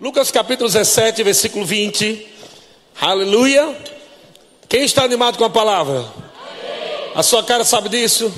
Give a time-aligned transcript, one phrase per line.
[0.00, 2.24] Lucas capítulo 17, versículo 20.
[3.00, 3.76] Aleluia.
[4.68, 6.06] Quem está animado com a palavra?
[7.16, 8.32] A sua cara sabe disso?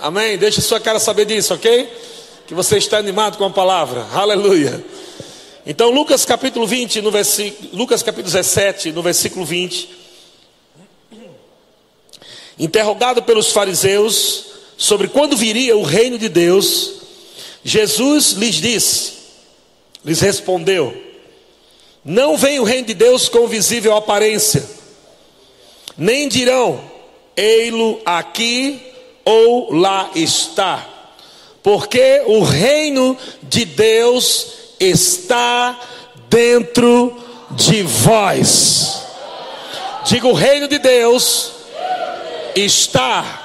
[0.00, 0.38] Amém?
[0.38, 1.86] Deixa a sua cara saber disso, ok?
[2.46, 4.06] Que você está animado com a palavra.
[4.14, 4.82] Aleluia.
[5.66, 9.86] Então, Lucas capítulo 20, no versículo, Lucas capítulo 17, no versículo 20.
[12.58, 14.46] Interrogado pelos fariseus
[14.78, 16.92] sobre quando viria o reino de Deus,
[17.62, 19.19] Jesus lhes disse,
[20.04, 20.94] lhes respondeu:
[22.04, 24.64] Não vem o reino de Deus com visível aparência,
[25.96, 26.80] nem dirão,
[27.36, 28.80] ei-lo aqui
[29.24, 30.86] ou lá está,
[31.62, 34.46] porque o reino de Deus
[34.78, 35.78] está
[36.28, 37.16] dentro
[37.50, 39.04] de vós.
[40.06, 41.52] Diga o reino de Deus
[42.54, 43.36] está.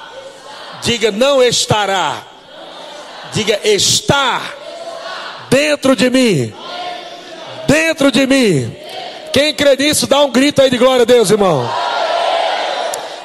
[0.84, 2.26] Diga não estará.
[3.34, 4.65] Diga está
[5.56, 6.54] dentro de mim.
[7.66, 8.76] Dentro de mim.
[9.32, 11.66] Quem crê nisso, dá um grito aí de glória a Deus, irmão.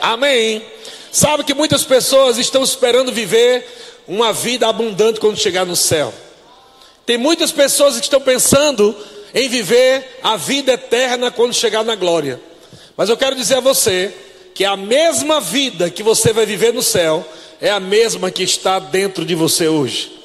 [0.00, 0.62] Amém.
[1.10, 3.66] Sabe que muitas pessoas estão esperando viver
[4.06, 6.14] uma vida abundante quando chegar no céu.
[7.04, 8.96] Tem muitas pessoas que estão pensando
[9.34, 12.40] em viver a vida eterna quando chegar na glória.
[12.96, 14.14] Mas eu quero dizer a você
[14.54, 17.26] que a mesma vida que você vai viver no céu
[17.60, 20.19] é a mesma que está dentro de você hoje.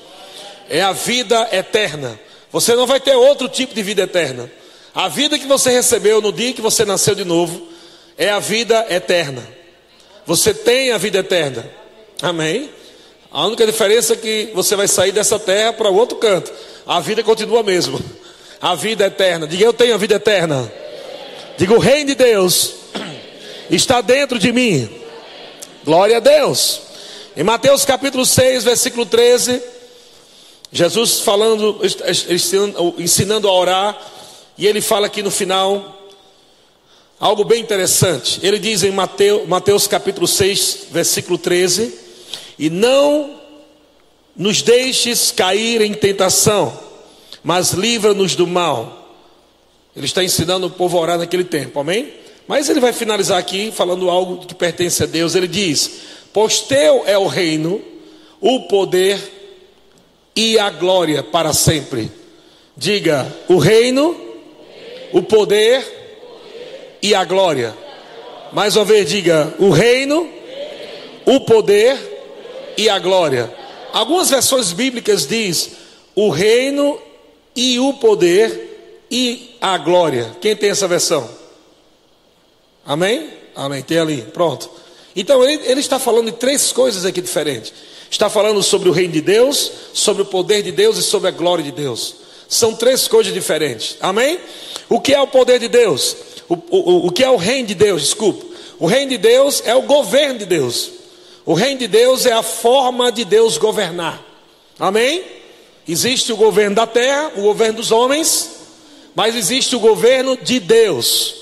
[0.69, 2.19] É a vida eterna.
[2.51, 4.49] Você não vai ter outro tipo de vida eterna.
[4.93, 7.67] A vida que você recebeu no dia que você nasceu de novo
[8.17, 9.45] é a vida eterna.
[10.25, 11.69] Você tem a vida eterna.
[12.21, 12.69] Amém?
[13.31, 16.51] A única diferença é que você vai sair dessa terra para o outro canto.
[16.87, 17.99] A vida continua a mesma.
[18.61, 19.45] A vida eterna.
[19.45, 20.71] Diga, eu tenho a vida eterna.
[21.57, 22.73] Diga, o reino de Deus
[23.69, 24.89] está dentro de mim.
[25.83, 26.81] Glória a Deus.
[27.35, 29.61] Em Mateus capítulo 6, versículo 13,
[30.71, 31.79] Jesus falando,
[32.97, 34.11] ensinando a orar,
[34.57, 36.09] e ele fala aqui no final,
[37.19, 38.39] algo bem interessante.
[38.43, 41.93] Ele diz em Mateus, Mateus capítulo 6, versículo 13:
[42.57, 43.39] E não
[44.35, 46.77] nos deixes cair em tentação,
[47.43, 49.17] mas livra-nos do mal.
[49.95, 52.13] Ele está ensinando o povo a orar naquele tempo, amém?
[52.47, 55.35] Mas ele vai finalizar aqui falando algo que pertence a Deus.
[55.35, 55.91] Ele diz:
[56.33, 57.81] Pois teu é o reino,
[58.41, 59.34] o poder
[60.35, 62.11] e a glória para sempre.
[62.75, 64.15] Diga: o reino,
[65.13, 65.83] o poder
[67.01, 67.75] e a glória.
[68.51, 70.29] Mais uma vez, diga: o reino,
[71.25, 73.53] o poder e a glória.
[73.93, 75.71] Algumas versões bíblicas diz
[76.15, 76.99] o reino
[77.55, 80.35] e o poder e a glória.
[80.41, 81.29] Quem tem essa versão?
[82.85, 83.29] Amém?
[83.55, 83.81] Amém.
[83.81, 84.69] Tem ali, pronto.
[85.15, 87.73] Então ele, ele está falando de três coisas aqui diferentes.
[88.15, 91.31] Está falando sobre o reino de Deus, sobre o poder de Deus e sobre a
[91.31, 92.15] glória de Deus.
[92.47, 93.97] São três coisas diferentes.
[93.99, 94.39] Amém?
[94.87, 96.15] O que é o poder de Deus?
[96.47, 98.03] O, o, o que é o reino de Deus?
[98.03, 98.45] Desculpa.
[98.79, 100.91] O reino de Deus é o governo de Deus.
[101.45, 104.23] O reino de Deus é a forma de Deus governar.
[104.79, 105.21] Amém?
[105.85, 108.49] Existe o governo da terra, o governo dos homens,
[109.13, 111.35] mas existe o governo de Deus.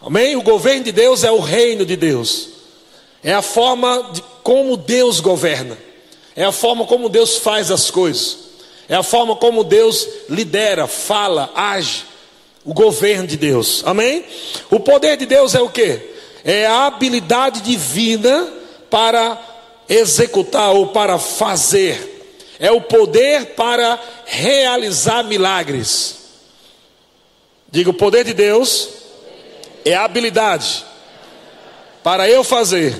[0.00, 0.36] Amém?
[0.36, 2.48] O governo de Deus é o reino de Deus.
[3.22, 5.86] É a forma de como Deus governa.
[6.38, 8.38] É a forma como Deus faz as coisas.
[8.88, 12.04] É a forma como Deus lidera, fala, age
[12.64, 13.82] o governo de Deus.
[13.84, 14.24] Amém?
[14.70, 16.00] O poder de Deus é o que?
[16.44, 18.52] É a habilidade divina
[18.88, 19.36] para
[19.88, 22.36] executar ou para fazer.
[22.60, 26.18] É o poder para realizar milagres.
[27.68, 28.88] Diga, o poder de Deus
[29.84, 30.84] é a habilidade
[32.04, 32.96] para eu fazer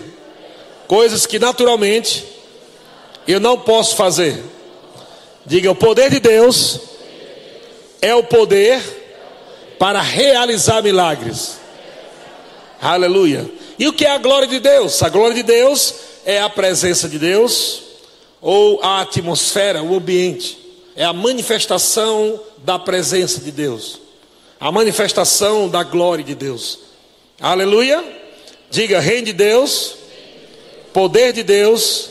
[0.88, 2.37] coisas que naturalmente
[3.28, 4.42] eu não posso fazer.
[5.44, 6.80] Diga, o poder de Deus
[8.00, 8.80] é o poder
[9.78, 11.58] para realizar milagres.
[12.80, 13.48] Aleluia.
[13.78, 15.02] E o que é a glória de Deus?
[15.02, 15.94] A glória de Deus
[16.24, 17.82] é a presença de Deus,
[18.40, 20.58] ou a atmosfera, o ambiente.
[20.96, 24.00] É a manifestação da presença de Deus.
[24.58, 26.78] A manifestação da glória de Deus.
[27.40, 28.02] Aleluia.
[28.70, 29.94] Diga, reino de Deus,
[30.92, 32.10] poder de Deus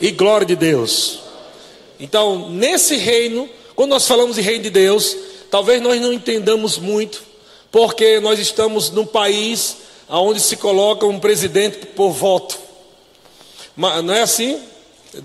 [0.00, 1.20] e glória de Deus.
[1.98, 5.16] Então, nesse reino, quando nós falamos de reino de Deus,
[5.54, 7.22] Talvez nós não entendamos muito,
[7.70, 9.76] porque nós estamos num país
[10.08, 12.58] onde se coloca um presidente por voto.
[13.76, 14.60] Não é assim?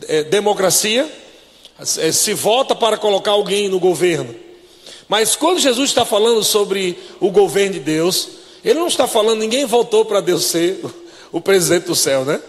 [0.07, 1.11] É democracia.
[1.97, 4.35] É, se vota para colocar alguém no governo.
[5.07, 8.29] Mas quando Jesus está falando sobre o governo de Deus,
[8.63, 10.79] ele não está falando, ninguém votou para Deus ser
[11.31, 12.39] o presidente do céu, né?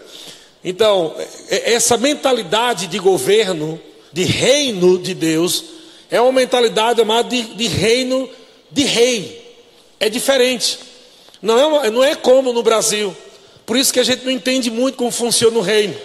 [0.64, 1.14] Então,
[1.48, 3.80] essa mentalidade de governo,
[4.12, 5.64] de reino de Deus,
[6.10, 8.28] é uma mentalidade chamada de, de reino
[8.70, 9.56] de rei.
[9.98, 10.78] É diferente.
[11.40, 13.16] Não é, não é como no Brasil.
[13.64, 15.96] Por isso que a gente não entende muito como funciona o reino.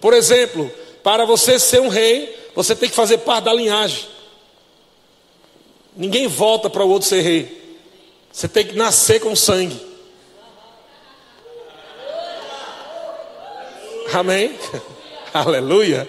[0.00, 0.70] Por exemplo,
[1.02, 4.06] para você ser um rei, você tem que fazer parte da linhagem.
[5.96, 7.62] Ninguém volta para o outro ser rei.
[8.32, 9.80] Você tem que nascer com sangue.
[14.14, 14.56] Amém?
[15.34, 16.08] Aleluia.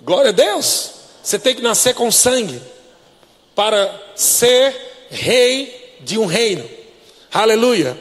[0.00, 0.92] Glória a Deus.
[1.20, 2.62] Você tem que nascer com sangue
[3.52, 6.64] para ser rei de um reino.
[7.32, 7.98] Aleluia.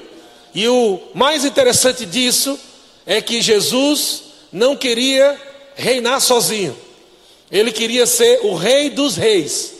[0.53, 2.59] E o mais interessante disso
[3.03, 5.41] é que Jesus não queria
[5.73, 6.77] reinar sozinho.
[7.51, 9.73] Ele queria ser o rei dos reis.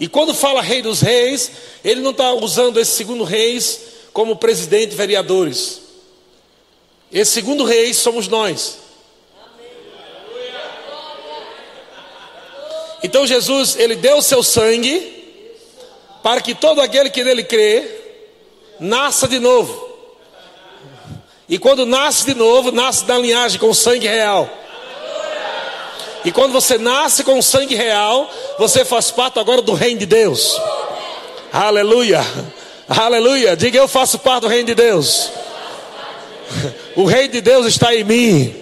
[0.00, 1.52] E quando fala rei dos reis,
[1.84, 3.80] ele não está usando esse segundo reis
[4.12, 5.89] como presidente vereadores.
[7.12, 8.78] Esse segundo rei somos nós.
[13.02, 15.18] Então Jesus, ele deu o seu sangue
[16.22, 17.88] para que todo aquele que nele crê
[18.78, 19.88] nasça de novo.
[21.48, 24.48] E quando nasce de novo, nasce da linhagem com sangue real.
[26.24, 30.60] E quando você nasce com sangue real, você faz parte agora do reino de Deus.
[31.52, 32.20] Aleluia.
[32.88, 33.56] Aleluia.
[33.56, 35.30] Diga eu faço parte do reino de Deus.
[36.96, 38.54] O reino de Deus está em mim.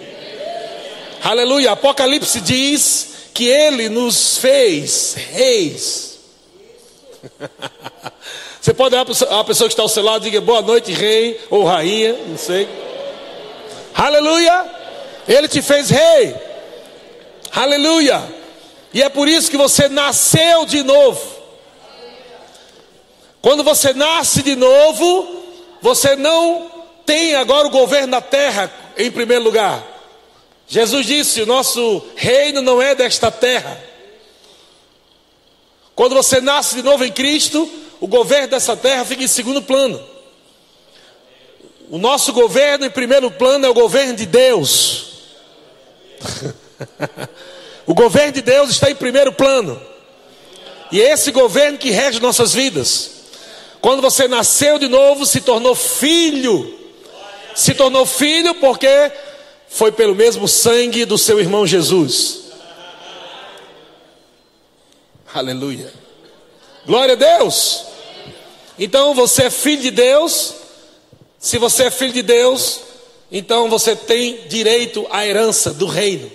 [1.22, 1.72] Aleluia.
[1.72, 6.18] Apocalipse diz que ele nos fez reis.
[8.60, 10.92] Você pode olhar para a pessoa que está ao seu lado e diga boa noite,
[10.92, 12.68] rei ou rainha, não sei.
[13.94, 14.66] Aleluia!
[15.26, 16.34] Ele te fez rei.
[17.52, 18.22] Aleluia!
[18.92, 21.20] E é por isso que você nasceu de novo.
[23.40, 25.44] Quando você nasce de novo,
[25.80, 26.77] você não
[27.08, 29.82] tem agora o governo da terra em primeiro lugar.
[30.68, 33.82] Jesus disse: o nosso reino não é desta terra.
[35.94, 37.66] Quando você nasce de novo em Cristo,
[37.98, 39.98] o governo dessa terra fica em segundo plano.
[41.88, 45.06] O nosso governo, em primeiro plano, é o governo de Deus.
[47.86, 49.80] o governo de Deus está em primeiro plano.
[50.92, 53.12] E é esse governo que rege nossas vidas.
[53.80, 56.77] Quando você nasceu de novo, se tornou filho.
[57.58, 59.10] Se tornou filho porque
[59.68, 62.52] foi pelo mesmo sangue do seu irmão Jesus.
[65.34, 65.92] Aleluia.
[66.86, 67.84] Glória a Deus.
[68.78, 70.54] Então você é filho de Deus.
[71.36, 72.78] Se você é filho de Deus,
[73.28, 76.30] então você tem direito à herança do reino.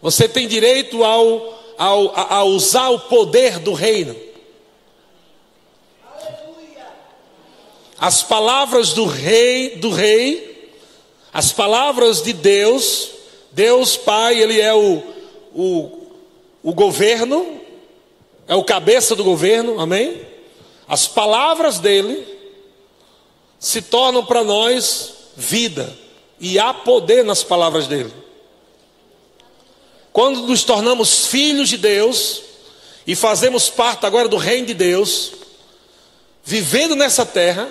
[0.00, 4.25] Você tem direito ao, ao, a, a usar o poder do reino.
[7.98, 10.72] As palavras do rei, do rei,
[11.32, 13.10] as palavras de Deus,
[13.52, 15.02] Deus Pai, Ele é o,
[15.54, 16.06] o,
[16.62, 17.60] o governo,
[18.46, 20.20] é o cabeça do governo, amém?
[20.86, 22.26] As palavras dele
[23.58, 25.92] se tornam para nós vida,
[26.38, 28.12] e há poder nas palavras dele.
[30.12, 32.42] Quando nos tornamos filhos de Deus
[33.06, 35.32] e fazemos parte agora do reino de Deus,
[36.42, 37.68] vivendo nessa terra,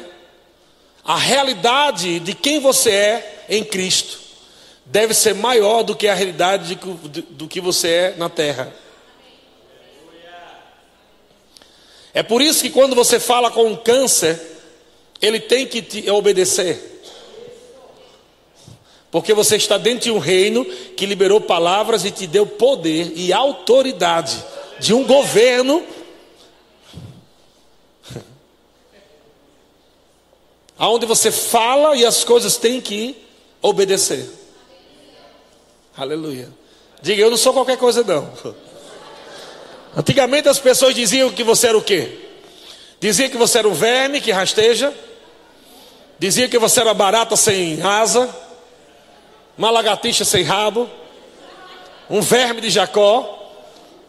[1.05, 4.19] a realidade de quem você é em Cristo
[4.85, 8.73] deve ser maior do que a realidade de, do que você é na terra.
[12.13, 14.41] É por isso que quando você fala com um câncer,
[15.21, 17.03] ele tem que te obedecer.
[19.11, 20.65] Porque você está dentro de um reino
[20.95, 24.43] que liberou palavras e te deu poder e autoridade
[24.79, 25.83] de um governo.
[30.77, 33.15] Aonde você fala e as coisas têm que
[33.61, 34.29] obedecer.
[35.95, 36.49] Aleluia.
[37.01, 38.31] Diga, eu não sou qualquer coisa não.
[39.95, 42.19] Antigamente as pessoas diziam que você era o quê?
[42.99, 44.93] Dizia que você era um verme que rasteja.
[46.19, 48.29] Dizia que você era barata sem asa.
[49.57, 50.89] Uma lagartixa sem rabo.
[52.09, 53.31] Um verme de Jacó.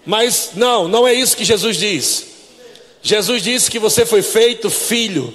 [0.04, 2.26] Mas não, não é isso que Jesus diz.
[3.02, 5.32] Jesus disse que você foi feito filho.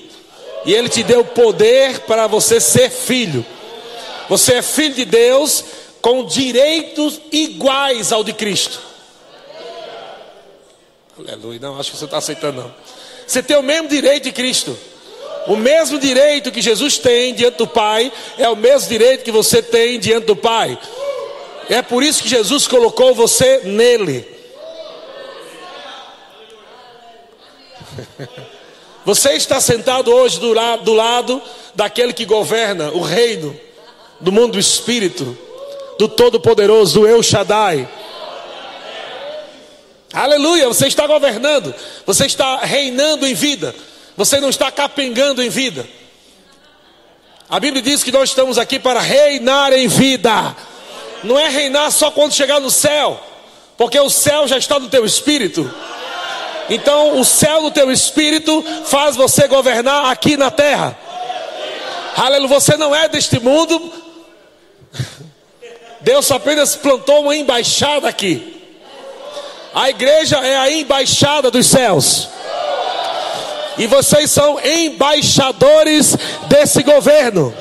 [0.65, 3.45] E Ele te deu poder para você ser filho.
[4.29, 5.63] Você é filho de Deus
[6.01, 8.79] com direitos iguais ao de Cristo.
[11.17, 11.59] Aleluia.
[11.59, 12.73] Não, acho que você está aceitando, não.
[13.27, 14.77] Você tem o mesmo direito de Cristo.
[15.47, 19.61] O mesmo direito que Jesus tem diante do Pai é o mesmo direito que você
[19.61, 20.77] tem diante do Pai.
[21.69, 24.27] É por isso que Jesus colocou você nele.
[29.11, 31.41] Você está sentado hoje do lado, do lado
[31.75, 33.53] daquele que governa o reino
[34.21, 35.37] do mundo do espírito,
[35.99, 37.89] do Todo-Poderoso, do El Shaddai.
[40.13, 41.75] Aleluia, você está governando,
[42.05, 43.75] você está reinando em vida,
[44.15, 45.85] você não está capengando em vida.
[47.49, 50.55] A Bíblia diz que nós estamos aqui para reinar em vida,
[51.21, 53.21] não é reinar só quando chegar no céu,
[53.77, 55.69] porque o céu já está no teu espírito.
[56.69, 60.97] Então, o céu no teu espírito faz você governar aqui na terra.
[62.15, 63.91] Aleluia, você não é deste mundo.
[66.01, 68.61] Deus apenas plantou uma embaixada aqui.
[69.73, 72.27] A igreja é a embaixada dos céus.
[73.77, 76.15] E vocês são embaixadores
[76.47, 77.53] desse governo.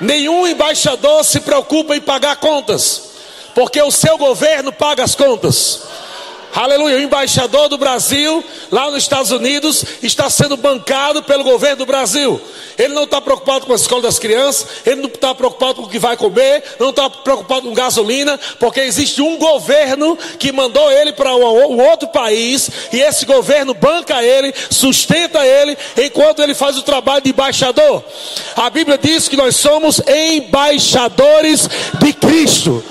[0.00, 3.10] Nenhum embaixador se preocupa em pagar contas,
[3.54, 5.82] porque o seu governo paga as contas.
[6.54, 6.98] Aleluia.
[6.98, 12.40] O embaixador do Brasil, lá nos Estados Unidos, está sendo bancado pelo governo do Brasil.
[12.78, 15.90] Ele não está preocupado com a escola das crianças, ele não está preocupado com o
[15.90, 21.12] que vai comer, não está preocupado com gasolina, porque existe um governo que mandou ele
[21.12, 26.82] para um outro país, e esse governo banca ele, sustenta ele, enquanto ele faz o
[26.82, 28.04] trabalho de embaixador.
[28.54, 31.68] A Bíblia diz que nós somos embaixadores
[31.98, 32.82] de Cristo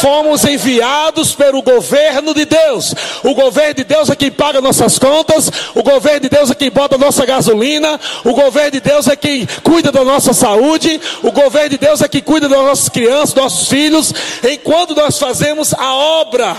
[0.00, 2.94] fomos enviados pelo governo de Deus.
[3.22, 6.70] O governo de Deus é quem paga nossas contas, o governo de Deus é quem
[6.70, 11.70] bota nossa gasolina, o governo de Deus é quem cuida da nossa saúde, o governo
[11.70, 16.56] de Deus é quem cuida das nossas crianças, nossos filhos, enquanto nós fazemos a obra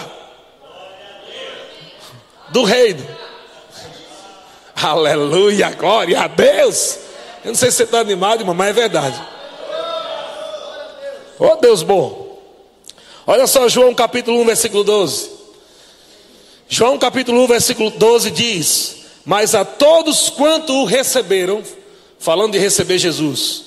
[2.50, 3.06] do reino.
[4.75, 7.00] Aleluia, glória a Deus.
[7.44, 9.22] Eu não sei se você está animado, irmão, mas é verdade.
[11.39, 12.25] Oh Deus bom.
[13.27, 15.32] Olha só João capítulo 1, versículo 12.
[16.70, 21.63] João capítulo 1, versículo 12 diz: Mas a todos quanto o receberam,
[22.20, 23.63] falando de receber Jesus,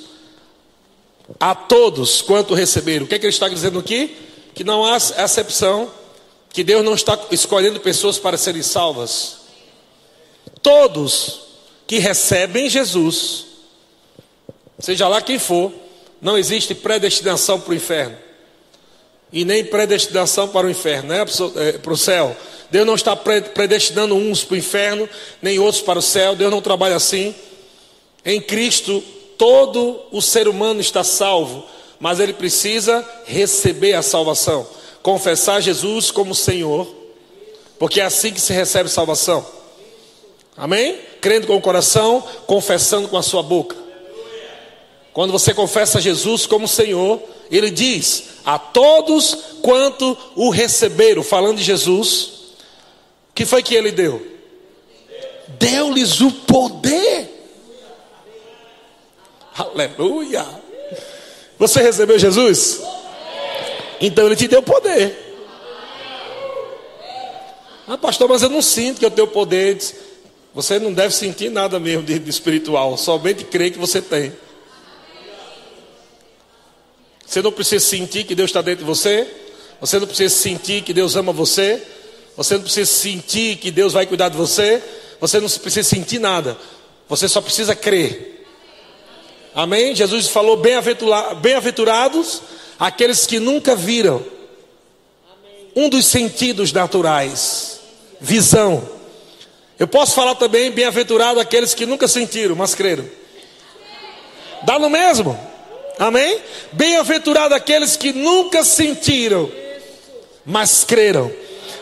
[1.40, 4.16] a todos quanto receberam, o que, é que ele está dizendo aqui?
[4.54, 5.90] Que não há acepção,
[6.52, 9.38] que Deus não está escolhendo pessoas para serem salvas.
[10.62, 11.40] Todos
[11.84, 13.46] que recebem Jesus,
[14.78, 15.72] seja lá quem for,
[16.22, 18.27] não existe predestinação para o inferno
[19.32, 21.24] e nem predestinação para o inferno, né?
[21.82, 22.36] para o céu.
[22.70, 25.08] Deus não está predestinando uns para o inferno,
[25.40, 26.34] nem outros para o céu.
[26.34, 27.34] Deus não trabalha assim.
[28.24, 29.02] Em Cristo,
[29.38, 31.64] todo o ser humano está salvo,
[31.98, 34.66] mas ele precisa receber a salvação,
[35.02, 36.86] confessar Jesus como Senhor,
[37.78, 39.46] porque é assim que se recebe salvação.
[40.56, 40.98] Amém?
[41.20, 43.76] Crendo com o coração, confessando com a sua boca.
[45.12, 51.64] Quando você confessa Jesus como Senhor, ele diz: a todos quanto o receberam, falando de
[51.64, 52.30] Jesus,
[53.34, 54.24] que foi que ele deu?
[55.58, 57.28] Deu-lhes o poder.
[59.56, 60.46] Aleluia.
[61.58, 62.80] Você recebeu Jesus?
[64.00, 65.26] Então ele te deu poder.
[67.86, 69.78] Ah, pastor, mas eu não sinto que eu tenho poder.
[70.54, 74.32] Você não deve sentir nada mesmo de, de espiritual, somente crer que você tem.
[77.28, 79.26] Você não precisa sentir que Deus está dentro de você.
[79.82, 81.82] Você não precisa sentir que Deus ama você.
[82.34, 84.82] Você não precisa sentir que Deus vai cuidar de você.
[85.20, 86.56] Você não precisa sentir nada.
[87.06, 88.46] Você só precisa crer.
[89.54, 89.94] Amém?
[89.94, 92.40] Jesus falou: bem-aventurados
[92.78, 94.24] aqueles que nunca viram.
[95.76, 97.80] Um dos sentidos naturais,
[98.18, 98.88] visão.
[99.78, 103.04] Eu posso falar também: bem-aventurado aqueles que nunca sentiram, mas creram.
[104.64, 105.57] Dá no mesmo.
[105.98, 106.38] Amém?
[106.72, 109.50] Bem-aventurado aqueles que nunca sentiram,
[110.46, 111.30] mas creram.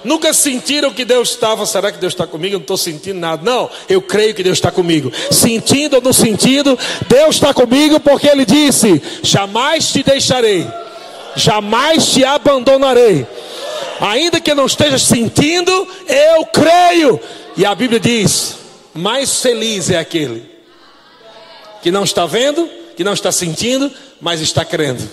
[0.04, 1.66] Nunca sentiram que Deus estava.
[1.66, 2.54] Será que Deus está comigo?
[2.54, 3.42] Eu não estou sentindo nada.
[3.44, 5.12] Não, eu creio que Deus está comigo.
[5.32, 10.66] Sentindo ou não sentindo, Deus está comigo porque Ele disse: Jamais te deixarei,
[11.34, 13.26] jamais te abandonarei.
[14.00, 15.72] Ainda que não esteja sentindo,
[16.06, 17.20] eu creio.
[17.56, 18.56] E a Bíblia diz:
[18.94, 20.48] Mais feliz é aquele
[21.82, 25.08] que não está vendo, que não está sentindo, mas está crendo.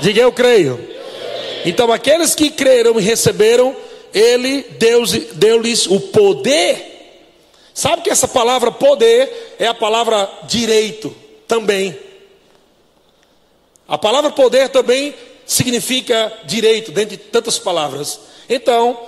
[0.00, 0.92] Diga eu creio.
[1.64, 3.74] Então aqueles que creram e receberam,
[4.12, 4.66] ele
[5.34, 6.92] deu-lhes o poder.
[7.72, 11.14] Sabe que essa palavra poder é a palavra direito
[11.46, 11.98] também.
[13.86, 15.14] A palavra poder também
[15.46, 18.20] significa direito, dentre tantas palavras.
[18.48, 18.98] Então,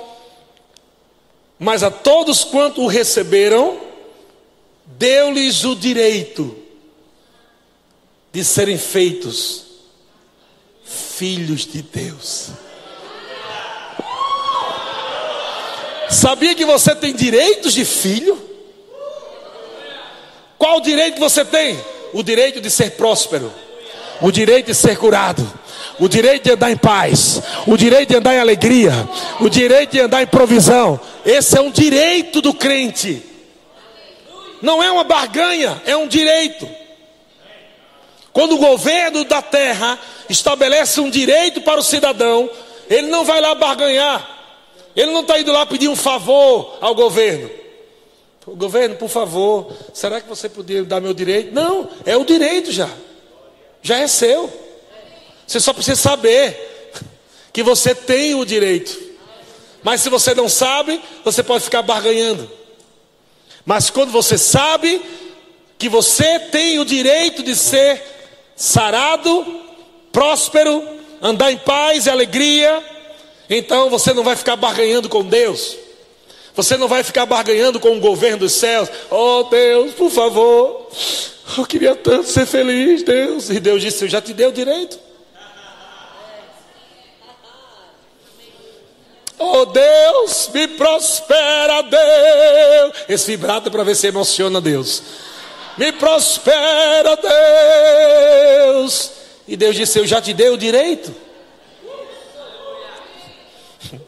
[1.58, 3.78] mas a todos quanto o receberam,
[4.84, 6.65] deu-lhes o direito
[8.36, 9.64] de serem feitos
[10.84, 12.48] filhos de Deus.
[16.10, 18.38] Sabia que você tem direitos de filho?
[20.58, 21.82] Qual direito você tem?
[22.12, 23.50] O direito de ser próspero,
[24.20, 25.50] o direito de ser curado,
[25.98, 29.08] o direito de andar em paz, o direito de andar em alegria,
[29.40, 31.00] o direito de andar em provisão.
[31.24, 33.22] Esse é um direito do crente.
[34.60, 36.68] Não é uma barganha, é um direito.
[38.36, 42.50] Quando o governo da terra estabelece um direito para o cidadão,
[42.86, 44.28] ele não vai lá barganhar.
[44.94, 47.50] Ele não está indo lá pedir um favor ao governo.
[48.46, 51.54] Governo, por favor, será que você poderia dar meu direito?
[51.54, 52.90] Não, é o direito já.
[53.80, 54.52] Já é seu.
[55.46, 56.92] Você só precisa saber
[57.54, 59.00] que você tem o direito.
[59.82, 62.50] Mas se você não sabe, você pode ficar barganhando.
[63.64, 65.00] Mas quando você sabe
[65.78, 68.15] que você tem o direito de ser
[68.56, 69.60] sarado,
[70.10, 70.82] próspero,
[71.20, 72.82] andar em paz e alegria,
[73.48, 75.76] então você não vai ficar barganhando com Deus.
[76.54, 78.88] Você não vai ficar barganhando com o governo dos céus.
[79.10, 80.88] Oh Deus, por favor,
[81.58, 83.50] eu queria tanto ser feliz, Deus.
[83.50, 84.98] E Deus disse: Eu já te dei o direito.
[89.38, 93.04] Oh Deus, me prospera, Deus.
[93.06, 95.02] Esse vibrato é para ver se emociona Deus.
[95.76, 99.12] Me prospera, Deus.
[99.46, 101.14] E Deus disse: Eu já te dei o direito.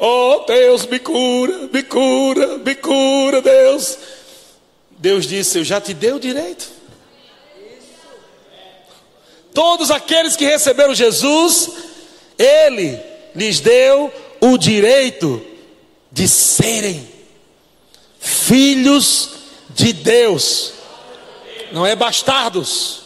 [0.00, 3.98] Oh Deus, me cura, me cura, me cura, Deus.
[4.90, 6.70] Deus disse: Eu já te dei o direito.
[9.52, 11.68] Todos aqueles que receberam Jesus,
[12.38, 12.96] Ele
[13.34, 15.44] lhes deu o direito
[16.12, 17.08] de serem
[18.20, 19.37] filhos
[19.78, 20.72] de Deus,
[21.70, 23.02] não é bastardos,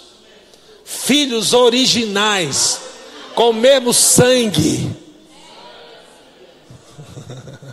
[0.85, 2.81] filhos originais,
[3.35, 4.91] com o mesmo sangue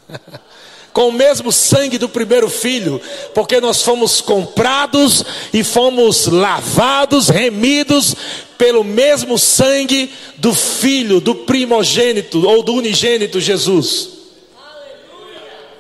[0.92, 3.02] com o mesmo sangue do primeiro filho,
[3.34, 8.16] porque nós fomos comprados e fomos lavados, remidos
[8.58, 14.10] pelo mesmo sangue do filho, do primogênito ou do unigênito Jesus.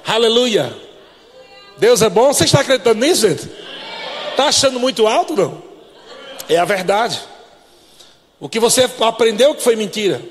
[0.05, 0.67] Aleluia.
[0.69, 0.88] Aleluia.
[1.79, 2.33] Deus é bom.
[2.33, 3.49] Você está acreditando nisso, gente?
[4.31, 5.61] Está achando muito alto, não?
[6.47, 7.19] É a verdade.
[8.39, 10.21] O que você aprendeu que foi mentira.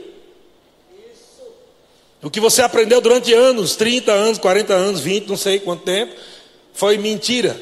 [2.23, 6.15] O que você aprendeu durante anos, 30 anos, 40 anos, 20, não sei quanto tempo,
[6.73, 7.59] foi mentira.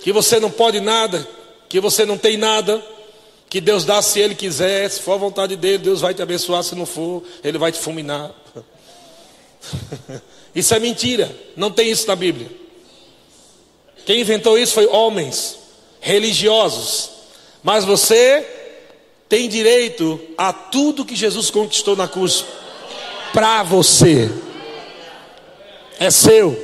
[0.00, 1.26] Que você não pode nada,
[1.68, 2.84] que você não tem nada,
[3.48, 6.62] que Deus dá se Ele quiser, se for a vontade dele, Deus vai te abençoar,
[6.62, 8.30] se não for, Ele vai te fulminar.
[10.56, 12.50] Isso é mentira, não tem isso na Bíblia.
[14.06, 15.58] Quem inventou isso foi homens
[16.00, 17.10] religiosos,
[17.62, 18.42] mas você
[19.28, 22.42] tem direito a tudo que Jesus conquistou na cruz
[23.34, 24.30] para você.
[26.00, 26.56] É seu.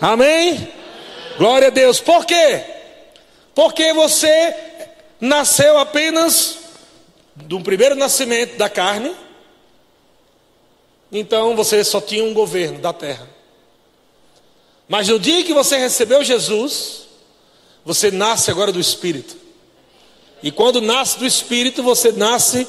[0.00, 0.72] Amém?
[1.36, 2.00] Glória a Deus.
[2.00, 2.64] Por quê?
[3.54, 4.52] Porque você
[5.20, 6.58] nasceu apenas
[7.36, 9.14] do primeiro nascimento da carne.
[11.10, 13.28] Então você só tinha um governo da terra.
[14.88, 17.08] Mas no dia que você recebeu Jesus,
[17.84, 19.36] você nasce agora do Espírito.
[20.42, 22.66] E quando nasce do Espírito, você nasce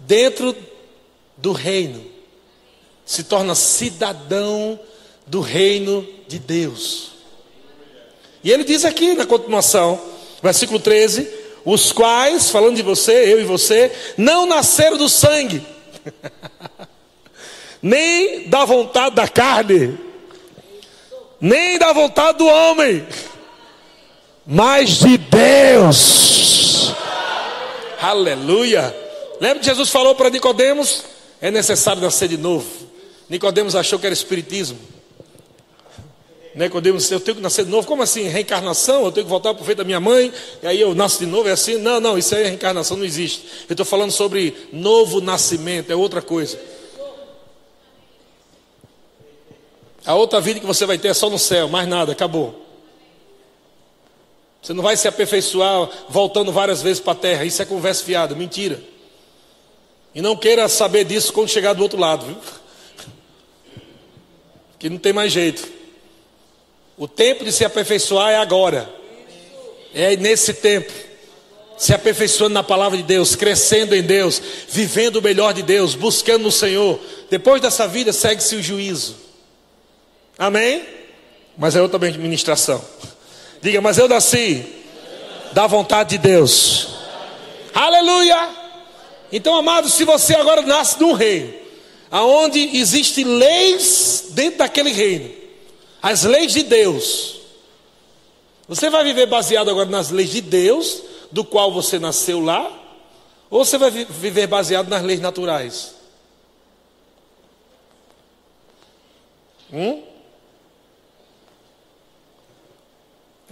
[0.00, 0.56] dentro
[1.36, 2.12] do reino
[3.04, 4.78] se torna cidadão
[5.26, 7.12] do reino de Deus.
[8.42, 10.00] E ele diz aqui na continuação,
[10.42, 11.28] versículo 13:
[11.64, 15.64] os quais, falando de você, eu e você, não nasceram do sangue,
[17.82, 19.98] nem da vontade da carne,
[21.40, 23.04] nem da vontade do homem,
[24.46, 26.92] mas de Deus.
[28.00, 28.94] Aleluia.
[29.40, 31.04] Lembra que Jesus falou para Nicodemos?
[31.40, 32.66] É necessário nascer de novo.
[33.28, 34.78] Nicodemos achou que era espiritismo.
[36.54, 37.86] Nicodemos, eu tenho que nascer de novo.
[37.86, 38.28] Como assim?
[38.28, 39.04] Reencarnação?
[39.04, 41.26] Eu tenho que voltar para o feito da minha mãe, e aí eu nasço de
[41.26, 41.78] novo, é assim?
[41.78, 43.44] Não, não, isso aí é reencarnação, não existe.
[43.68, 46.58] Eu estou falando sobre novo nascimento, é outra coisa.
[50.04, 52.60] A outra vida que você vai ter é só no céu, mais nada, acabou.
[54.60, 58.34] Você não vai se aperfeiçoar voltando várias vezes para a terra, isso é conversa fiada,
[58.34, 58.80] mentira.
[60.14, 62.36] E não queira saber disso quando chegar do outro lado, viu?
[64.78, 65.66] que não tem mais jeito.
[66.96, 68.92] O tempo de se aperfeiçoar é agora.
[69.94, 70.92] É nesse tempo.
[71.78, 76.42] Se aperfeiçoando na palavra de Deus, crescendo em Deus, vivendo o melhor de Deus, buscando
[76.42, 77.00] no Senhor.
[77.30, 79.21] Depois dessa vida segue-se o juízo.
[80.42, 80.84] Amém?
[81.56, 82.84] Mas é outra ministração.
[83.60, 84.66] Diga, mas eu nasci
[85.52, 86.88] da vontade de Deus.
[87.72, 88.50] Aleluia!
[89.30, 91.54] Então, amados, se você agora nasce num reino,
[92.10, 95.30] aonde existem leis dentro daquele reino,
[96.02, 97.36] as leis de Deus.
[98.66, 102.68] Você vai viver baseado agora nas leis de Deus, do qual você nasceu lá,
[103.48, 105.94] Ou você vai viver baseado nas leis naturais?
[109.72, 110.11] Hum?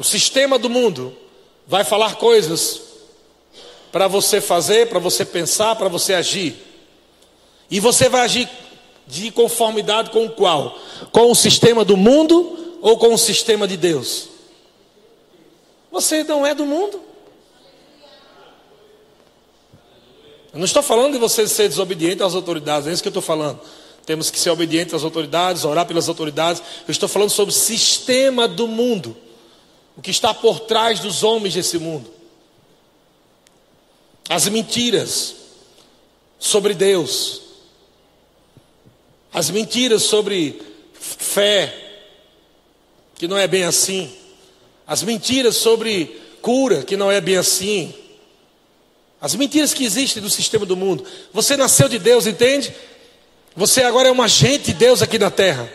[0.00, 1.14] O sistema do mundo
[1.66, 2.80] vai falar coisas
[3.92, 6.56] para você fazer, para você pensar, para você agir.
[7.70, 8.48] E você vai agir
[9.06, 10.78] de conformidade com o qual?
[11.12, 14.30] Com o sistema do mundo ou com o sistema de Deus?
[15.92, 16.98] Você não é do mundo.
[20.50, 23.22] Eu não estou falando de você ser desobediente às autoridades, é isso que eu estou
[23.22, 23.60] falando.
[24.06, 26.62] Temos que ser obedientes às autoridades, orar pelas autoridades.
[26.88, 29.14] Eu estou falando sobre o sistema do mundo
[30.00, 32.10] o que está por trás dos homens desse mundo.
[34.30, 35.34] As mentiras
[36.38, 37.42] sobre Deus,
[39.30, 40.58] as mentiras sobre
[40.94, 42.00] fé,
[43.14, 44.10] que não é bem assim,
[44.86, 46.06] as mentiras sobre
[46.40, 47.92] cura, que não é bem assim,
[49.20, 51.04] as mentiras que existem no sistema do mundo.
[51.30, 52.74] Você nasceu de Deus, entende?
[53.54, 55.70] Você agora é um agente de Deus aqui na terra.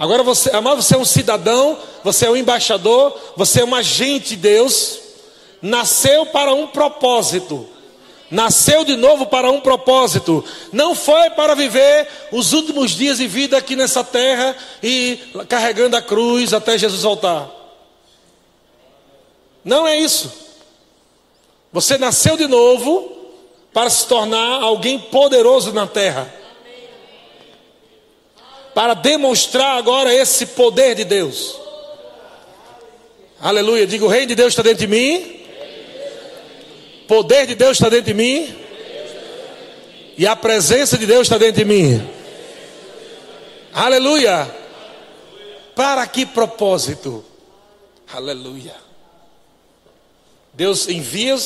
[0.00, 4.30] Agora você, amado, você é um cidadão, você é um embaixador, você é um agente
[4.30, 4.98] de Deus.
[5.60, 7.68] Nasceu para um propósito.
[8.30, 10.42] Nasceu de novo para um propósito.
[10.72, 16.00] Não foi para viver os últimos dias de vida aqui nessa terra e carregando a
[16.00, 17.50] cruz até Jesus voltar.
[19.62, 20.32] Não é isso.
[21.74, 23.18] Você nasceu de novo
[23.70, 26.39] para se tornar alguém poderoso na terra
[28.74, 31.56] para demonstrar agora esse poder de Deus.
[33.40, 33.86] Aleluia.
[33.86, 35.40] Diga: o reino de Deus está dentro de mim.
[37.08, 38.54] Poder de Deus está dentro de mim.
[40.16, 42.06] E a presença de Deus está dentro de mim.
[43.72, 44.54] Aleluia.
[45.74, 47.24] Para que propósito?
[48.12, 48.74] Aleluia.
[50.52, 51.38] Deus envia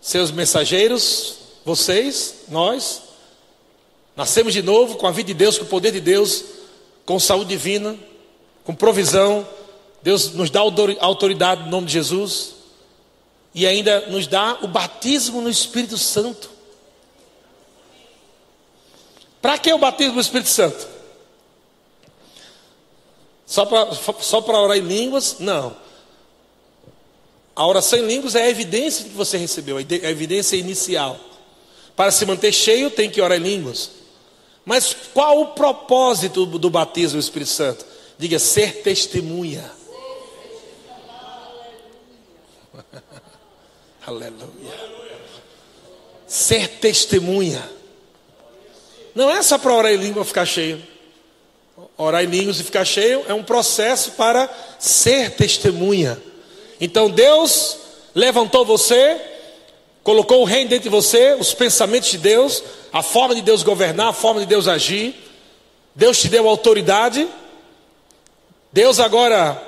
[0.00, 3.02] seus mensageiros, vocês, nós,
[4.20, 6.44] Nascemos de novo com a vida de Deus, com o poder de Deus,
[7.06, 7.96] com saúde divina,
[8.64, 9.48] com provisão.
[10.02, 12.52] Deus nos dá autoridade no nome de Jesus
[13.54, 16.50] e ainda nos dá o batismo no Espírito Santo.
[19.40, 20.86] Para que o batismo no Espírito Santo?
[23.46, 25.36] Só para só orar em línguas?
[25.38, 25.74] Não.
[27.56, 31.18] A oração em línguas é a evidência que você recebeu, a evidência inicial.
[31.96, 33.99] Para se manter cheio, tem que orar em línguas.
[34.70, 37.84] Mas qual o propósito do batismo do Espírito Santo?
[38.16, 39.68] Diga, ser testemunha.
[44.06, 44.90] Aleluia.
[46.24, 47.68] Ser testemunha.
[49.12, 50.80] Não é só para orar em língua ficar cheio.
[51.98, 56.16] Orar em línguas e ficar cheio é um processo para ser testemunha.
[56.80, 57.76] Então Deus
[58.14, 59.20] levantou você,
[60.04, 64.08] colocou o reino dentro de você, os pensamentos de Deus, a forma de Deus governar,
[64.08, 65.14] a forma de Deus agir.
[65.94, 67.28] Deus te deu autoridade.
[68.72, 69.60] Deus agora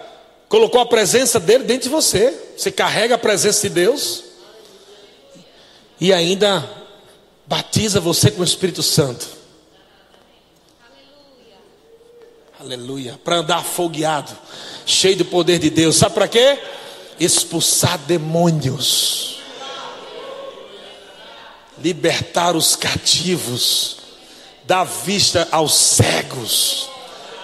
[0.48, 2.36] colocou a presença dele dentro de você.
[2.56, 4.24] Você carrega a presença de Deus.
[6.00, 6.68] E ainda
[7.46, 9.26] batiza você com o Espírito Santo.
[12.58, 13.20] Aleluia.
[13.22, 14.32] Para andar afogueado,
[14.86, 15.96] cheio do poder de Deus.
[15.96, 16.58] Sabe para quê?
[17.20, 19.41] Expulsar demônios
[21.82, 23.96] libertar os cativos,
[24.64, 26.88] dar vista aos cegos,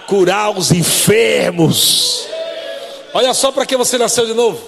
[0.07, 2.27] curar os enfermos.
[3.13, 4.61] Olha só para que você nasceu de novo.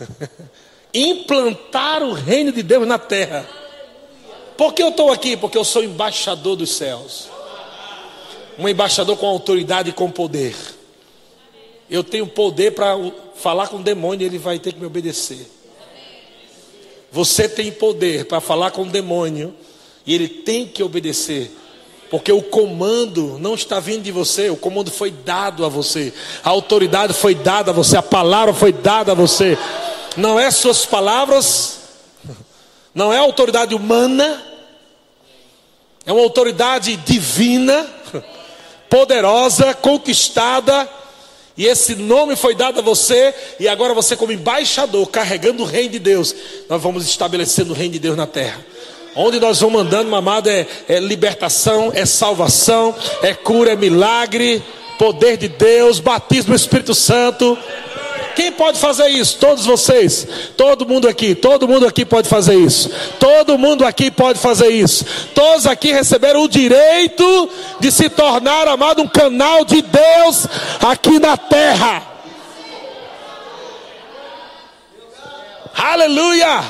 [0.94, 3.46] Implantar o reino de Deus na terra.
[4.56, 5.36] Por que eu estou aqui?
[5.36, 7.28] Porque eu sou embaixador dos céus.
[8.58, 10.54] Um embaixador com autoridade e com poder.
[11.88, 12.94] Eu tenho poder para
[13.34, 15.59] falar com o demônio ele vai ter que me obedecer.
[17.12, 19.54] Você tem poder para falar com o demônio
[20.06, 21.56] e ele tem que obedecer.
[22.08, 26.50] Porque o comando não está vindo de você, o comando foi dado a você, a
[26.50, 29.56] autoridade foi dada a você, a palavra foi dada a você.
[30.16, 31.80] Não é suas palavras,
[32.92, 34.44] não é autoridade humana,
[36.04, 37.86] é uma autoridade divina,
[38.90, 40.88] poderosa, conquistada
[41.60, 45.90] e esse nome foi dado a você, e agora você, como embaixador, carregando o reino
[45.90, 46.34] de Deus,
[46.66, 48.64] nós vamos estabelecendo o reino de Deus na terra.
[49.14, 54.62] Onde nós vamos andando, mamado, é, é libertação, é salvação, é cura, é milagre,
[54.98, 57.58] poder de Deus, batismo do Espírito Santo.
[58.40, 59.36] Quem pode fazer isso?
[59.36, 60.26] Todos vocês.
[60.56, 61.34] Todo mundo aqui.
[61.34, 62.90] Todo mundo aqui pode fazer isso.
[63.18, 65.04] Todo mundo aqui pode fazer isso.
[65.34, 67.50] Todos aqui receberam o direito
[67.80, 70.46] de se tornar, amado, um canal de Deus
[70.80, 72.02] aqui na terra.
[75.74, 76.64] Aleluia!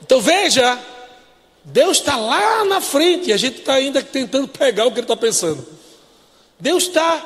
[0.00, 0.78] Então veja,
[1.64, 5.06] Deus está lá na frente e a gente está ainda tentando pegar o que Ele
[5.06, 5.66] está pensando.
[6.60, 7.20] Deus está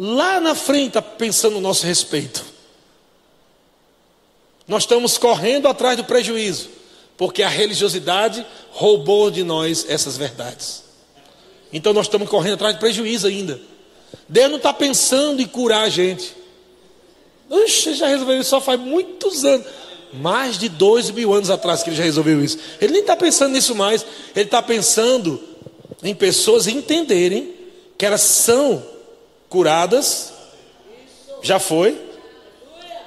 [0.00, 2.42] lá na frente tá pensando no nosso respeito.
[4.66, 6.70] Nós estamos correndo atrás do prejuízo,
[7.18, 10.84] porque a religiosidade roubou de nós essas verdades.
[11.70, 13.60] Então nós estamos correndo atrás de prejuízo ainda.
[14.26, 16.34] Deus não está pensando em curar a gente.
[17.50, 19.66] Oxe, já resolveu isso só faz muitos anos.
[20.14, 22.58] Mais de dois mil anos atrás que ele já resolveu isso.
[22.80, 24.04] Ele nem está pensando nisso mais.
[24.34, 25.40] Ele está pensando
[26.02, 27.54] em pessoas entenderem
[27.98, 28.82] que elas são
[29.50, 30.32] curadas.
[31.42, 32.00] Já foi.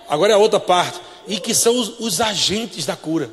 [0.08, 1.00] Agora é a outra parte.
[1.26, 3.32] E que são os, os agentes da cura.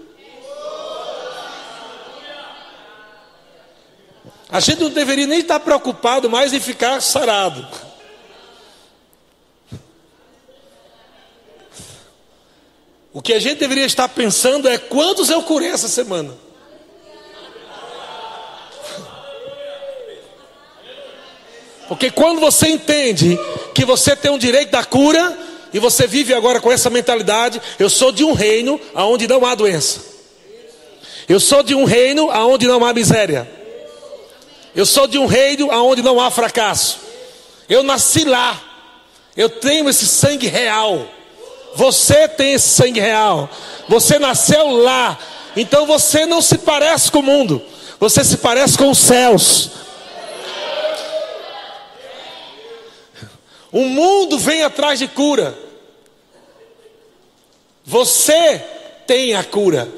[4.49, 7.67] A gente não deveria nem estar preocupado mais em ficar sarado.
[13.13, 16.37] O que a gente deveria estar pensando é quantos eu curei essa semana.
[21.91, 23.37] Porque quando você entende
[23.75, 25.37] que você tem um direito da cura
[25.73, 29.57] e você vive agora com essa mentalidade, eu sou de um reino aonde não há
[29.57, 30.01] doença.
[31.29, 33.51] Eu sou de um reino aonde não há miséria.
[34.73, 37.01] Eu sou de um reino aonde não há fracasso.
[37.69, 38.63] Eu nasci lá.
[39.37, 41.09] Eu tenho esse sangue real.
[41.75, 43.51] Você tem esse sangue real.
[43.89, 45.19] Você nasceu lá.
[45.57, 47.61] Então você não se parece com o mundo.
[47.99, 49.80] Você se parece com os céus.
[53.73, 55.57] O mundo vem atrás de cura.
[57.85, 58.65] Você
[59.07, 59.89] tem a cura.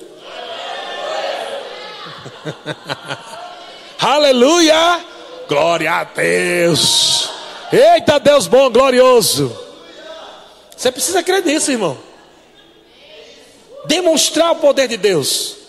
[3.98, 5.04] Aleluia!
[5.48, 7.30] Glória a Deus!
[7.72, 9.56] Eita Deus bom, glorioso!
[10.76, 11.96] Você precisa crer nisso, irmão.
[13.86, 15.61] Demonstrar o poder de Deus.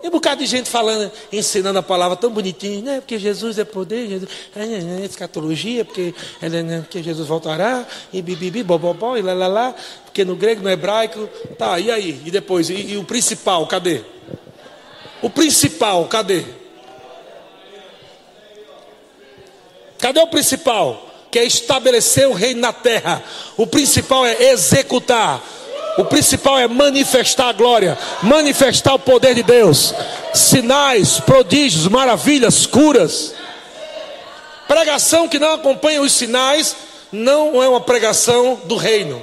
[0.00, 3.00] Tem um bocado de gente falando, ensinando a palavra tão bonitinho, né?
[3.00, 7.84] Porque Jesus é poder, Jesus, é, é, é escatologia, porque, é, né, porque Jesus voltará,
[8.12, 12.22] e bibibi, bobobó, e lá, lá, lá, porque no grego, no hebraico, tá, e aí?
[12.24, 14.02] E depois, e, e o principal, cadê?
[15.20, 16.44] O principal, cadê?
[19.98, 21.06] Cadê o principal?
[21.30, 23.22] Que é estabelecer o reino na terra.
[23.56, 25.42] O principal é executar.
[25.98, 29.92] O principal é manifestar a glória, manifestar o poder de Deus.
[30.32, 33.34] Sinais, prodígios, maravilhas, curas.
[34.68, 36.76] Pregação que não acompanha os sinais
[37.10, 39.20] não é uma pregação do reino.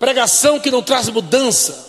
[0.00, 1.86] Pregação que não traz mudança.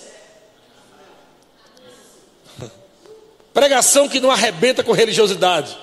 [3.55, 5.75] Pregação que não arrebenta com religiosidade.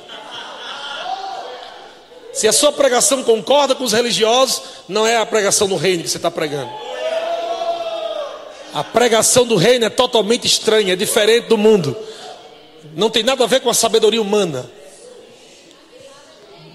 [2.35, 6.11] Se a sua pregação concorda com os religiosos, não é a pregação do reino que
[6.11, 6.71] você está pregando.
[8.75, 11.97] A pregação do reino é totalmente estranha, é diferente do mundo.
[12.97, 14.69] Não tem nada a ver com a sabedoria humana.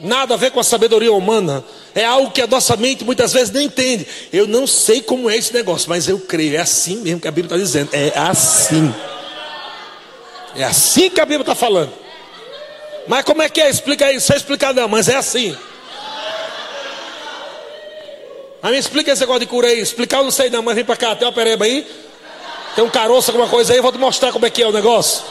[0.02, 1.62] Nada a ver com a sabedoria humana.
[1.94, 4.08] É algo que a nossa mente muitas vezes nem entende.
[4.32, 6.56] Eu não sei como é esse negócio, mas eu creio.
[6.56, 7.90] É assim mesmo que a Bíblia está dizendo.
[7.92, 8.94] É assim.
[10.56, 11.92] É assim que a Bíblia está falando.
[13.10, 13.68] Mas como é que é?
[13.68, 14.22] Explica aí.
[14.22, 15.58] Você explicar não, mas é assim.
[18.62, 19.80] Mas me explica esse negócio de cura aí.
[19.80, 21.16] Explicar eu não sei não, mas vem para cá.
[21.16, 21.88] Tem uma pereba aí?
[22.76, 23.80] Tem um caroço, alguma coisa aí?
[23.80, 25.24] Eu vou te mostrar como é que é o negócio.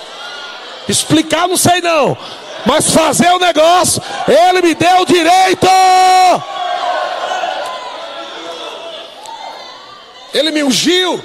[0.89, 2.19] Explicar eu não sei não.
[2.67, 5.69] Mas fazer o negócio, ele me deu o direito.
[10.35, 11.25] Ele me ungiu.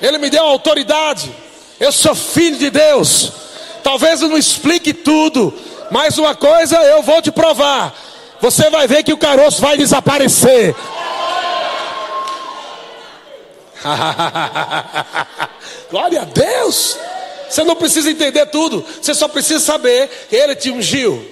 [0.00, 1.34] Ele me deu autoridade.
[1.80, 3.42] Eu sou filho de Deus.
[3.82, 5.52] Talvez eu não explique tudo,
[5.90, 7.92] mas uma coisa eu vou te provar:
[8.40, 10.74] você vai ver que o caroço vai desaparecer.
[15.90, 16.96] Glória a Deus!
[17.48, 21.22] Você não precisa entender tudo, você só precisa saber que Ele te ungiu.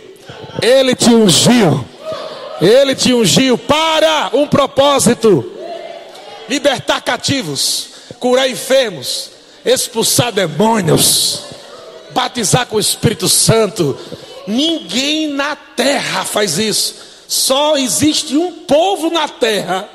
[0.60, 1.82] Ele te ungiu.
[2.60, 5.50] Ele te ungiu para um propósito:
[6.48, 9.30] libertar cativos, curar enfermos,
[9.64, 11.59] expulsar demônios
[12.12, 13.98] batizar com o Espírito Santo.
[14.46, 16.94] Ninguém na terra faz isso.
[17.28, 19.88] Só existe um povo na terra.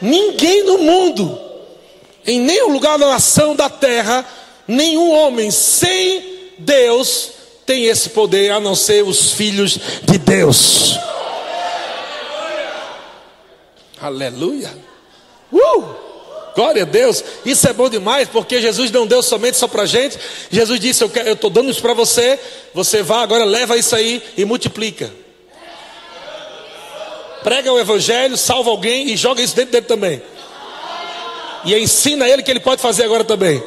[0.00, 1.38] Ninguém no mundo,
[2.26, 4.24] em nenhum lugar da nação da terra,
[4.66, 7.32] nenhum homem sem Deus
[7.66, 10.98] tem esse poder, a não ser os filhos de Deus.
[14.00, 14.76] Aleluia.
[15.52, 16.09] Uh!
[16.60, 20.18] Glória a Deus, isso é bom demais, porque Jesus não deu somente só para gente.
[20.50, 22.38] Jesus disse: Eu estou dando isso para você,
[22.74, 25.10] você vai agora, leva isso aí e multiplica.
[27.42, 30.20] Prega o Evangelho, salva alguém e joga isso dentro dele também.
[31.64, 33.62] E ensina ele que ele pode fazer agora também.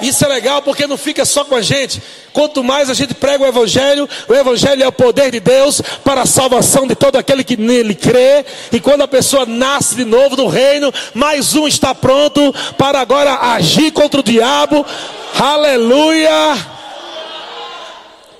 [0.00, 2.02] Isso é legal porque não fica só com a gente.
[2.32, 6.22] Quanto mais a gente prega o Evangelho, o Evangelho é o poder de Deus para
[6.22, 8.44] a salvação de todo aquele que nele crê.
[8.72, 13.52] E quando a pessoa nasce de novo no reino, mais um está pronto para agora
[13.54, 14.84] agir contra o diabo.
[15.38, 16.56] Aleluia!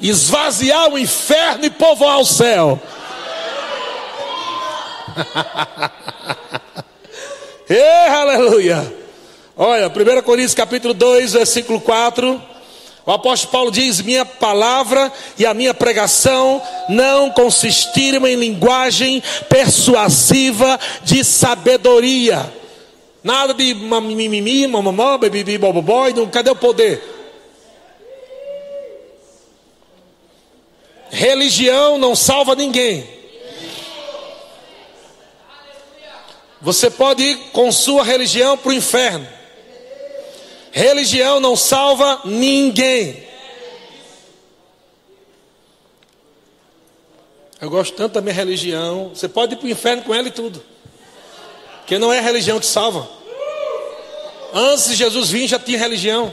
[0.00, 2.80] Esvaziar o inferno e povoar o céu.
[7.68, 9.01] Ei, aleluia!
[9.56, 12.42] Olha, 1 Coríntios capítulo 2, versículo 4.
[13.04, 20.80] O apóstolo Paulo diz: Minha palavra e a minha pregação não consistiram em linguagem persuasiva
[21.04, 22.50] de sabedoria.
[23.22, 27.10] Nada de mimimi, mamamó, bebibi, bobobó, cadê o poder?
[31.10, 33.06] Religião não salva ninguém.
[36.62, 39.41] Você pode ir com sua religião para o inferno.
[40.72, 43.22] Religião não salva ninguém.
[47.61, 49.11] Eu gosto tanto da minha religião.
[49.11, 50.64] Você pode ir para o inferno com ela e tudo.
[51.80, 53.08] Porque não é a religião que salva.
[54.54, 56.32] Antes de Jesus vir já tinha religião.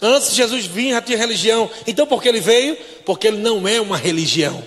[0.00, 1.70] Antes de Jesus vir já tinha religião.
[1.86, 2.76] Então por que ele veio?
[3.04, 4.62] Porque ele não é uma religião.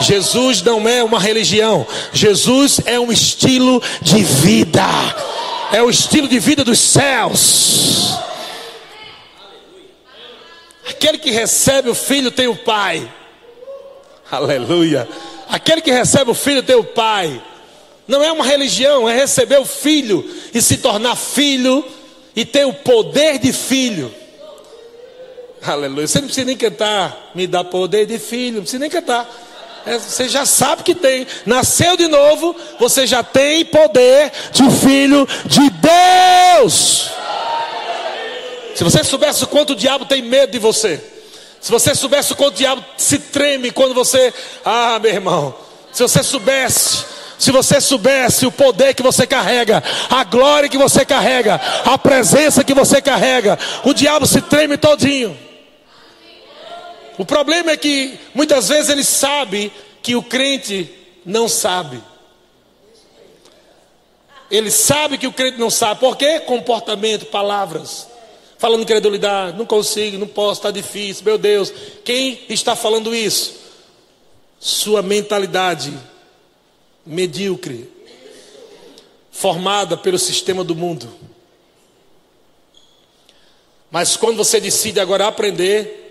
[0.00, 4.84] Jesus não é uma religião, Jesus é um estilo de vida,
[5.72, 8.14] é o estilo de vida dos céus.
[10.88, 13.10] Aquele que recebe o filho tem o pai,
[14.30, 15.08] aleluia.
[15.48, 17.42] Aquele que recebe o filho tem o pai,
[18.06, 21.84] não é uma religião, é receber o filho e se tornar filho
[22.34, 24.12] e ter o poder de filho.
[25.62, 26.06] Aleluia.
[26.06, 29.28] Você não precisa nem cantar, me dá poder de filho, não precisa nem cantar.
[29.86, 31.26] É, você já sabe que tem.
[31.46, 37.12] Nasceu de novo, você já tem poder de filho de Deus.
[38.74, 41.00] Se você soubesse o quanto o diabo tem medo de você.
[41.60, 44.34] Se você soubesse o quanto o diabo se treme quando você.
[44.64, 45.54] Ah, meu irmão.
[45.92, 47.04] Se você soubesse.
[47.38, 52.64] Se você soubesse o poder que você carrega, a glória que você carrega, a presença
[52.64, 55.45] que você carrega, o diabo se treme todinho.
[57.18, 60.88] O problema é que muitas vezes ele sabe que o crente
[61.24, 62.02] não sabe.
[64.50, 66.00] Ele sabe que o crente não sabe.
[66.00, 66.40] Por quê?
[66.40, 68.08] Comportamento, palavras.
[68.58, 71.72] Falando incredulidade, não consigo, não posso, está difícil, meu Deus.
[72.04, 73.54] Quem está falando isso?
[74.58, 75.92] Sua mentalidade
[77.04, 77.88] medíocre,
[79.30, 81.12] formada pelo sistema do mundo.
[83.90, 86.05] Mas quando você decide agora aprender,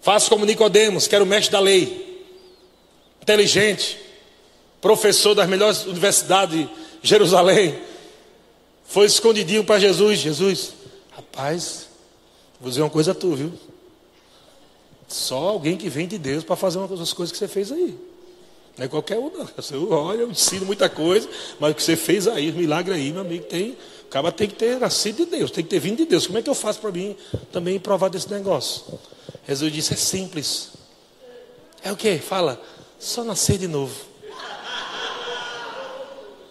[0.00, 2.24] Faça como Nicodemos, que era o mestre da lei,
[3.20, 3.98] inteligente,
[4.80, 6.70] professor das melhores universidades de
[7.02, 7.78] Jerusalém.
[8.84, 10.20] Foi escondidinho para Jesus.
[10.20, 10.72] Jesus,
[11.10, 11.88] rapaz,
[12.60, 13.52] vou dizer uma coisa a tu, viu?
[15.08, 17.98] Só alguém que vem de Deus para fazer uma das coisas que você fez aí.
[18.76, 19.90] Não é qualquer um, não.
[19.90, 21.28] Olha, eu ensino muita coisa,
[21.58, 23.76] mas o que você fez aí, os milagres aí, meu amigo, tem.
[24.04, 26.26] O cara tem que ter nascido de Deus, tem que ter vindo de Deus.
[26.26, 27.16] Como é que eu faço para mim
[27.50, 28.84] também provar desse negócio?
[29.46, 30.70] Jesus disse: é simples.
[31.82, 32.18] É o que?
[32.18, 32.60] Fala,
[32.98, 33.94] só nascer de novo.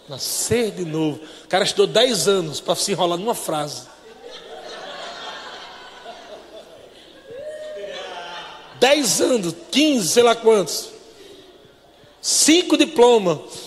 [0.08, 1.20] Nascer de novo.
[1.44, 3.88] O cara estudou 10 anos para se enrolar numa frase.
[8.78, 10.90] Dez anos, 15, sei lá quantos.
[12.20, 13.65] Cinco diplomas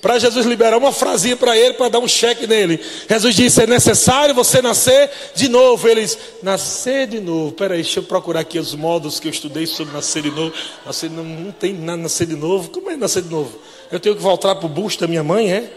[0.00, 2.80] para Jesus liberar uma frasinha para ele, para dar um cheque nele.
[3.08, 5.86] Jesus disse: é necessário você nascer de novo.
[5.86, 7.52] Ele disse: nascer de novo.
[7.52, 10.54] Peraí, deixa eu procurar aqui os modos que eu estudei sobre nascer de novo.
[10.86, 12.70] Nascer, não, não tem nada nascer de novo.
[12.70, 13.58] Como é nascer de novo?
[13.92, 15.70] Eu tenho que voltar para o busto da minha mãe, é?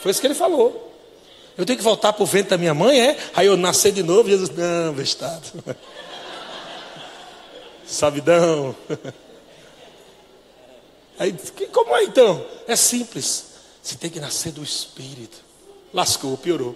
[0.00, 0.88] Foi isso que ele falou.
[1.58, 3.18] Eu tenho que voltar para o vento da minha mãe, é?
[3.34, 4.30] Aí eu nascer de novo.
[4.30, 5.42] Jesus, não, bestado.
[7.84, 8.74] Sabidão.
[11.20, 11.34] Aí,
[11.70, 12.42] como é então?
[12.66, 13.44] É simples.
[13.82, 15.36] Você tem que nascer do Espírito.
[15.92, 16.74] Lascou, piorou.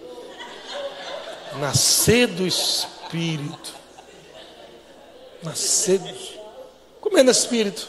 [1.58, 3.74] Nascer do Espírito.
[5.42, 6.14] Nascer do
[7.00, 7.88] Como é no Espírito?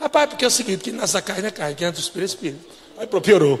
[0.00, 2.32] Rapaz, porque é o seguinte, que nasce a carne é carne, que é do Espírito
[2.32, 2.66] é Espírito.
[2.98, 3.60] Aí piorou.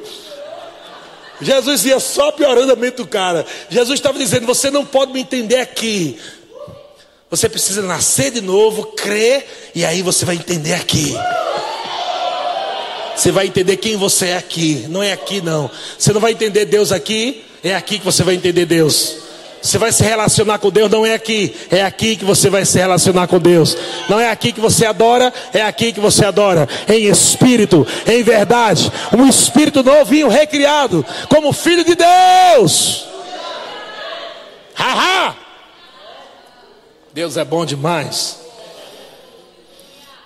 [1.40, 3.46] Jesus ia só piorando a mente do cara.
[3.70, 6.20] Jesus estava dizendo: você não pode me entender aqui.
[7.30, 11.14] Você precisa nascer de novo, crer, e aí você vai entender aqui.
[13.16, 15.70] Você vai entender quem você é aqui, não é aqui não.
[15.98, 19.24] Você não vai entender Deus aqui, é aqui que você vai entender Deus.
[19.64, 22.76] Você vai se relacionar com Deus, não é aqui, é aqui que você vai se
[22.76, 23.74] relacionar com Deus.
[24.10, 28.92] Não é aqui que você adora, é aqui que você adora, em espírito, em verdade.
[29.16, 33.06] Um espírito novinho, recriado, como filho de Deus.
[34.74, 35.34] Haha!
[37.14, 38.43] Deus é bom demais.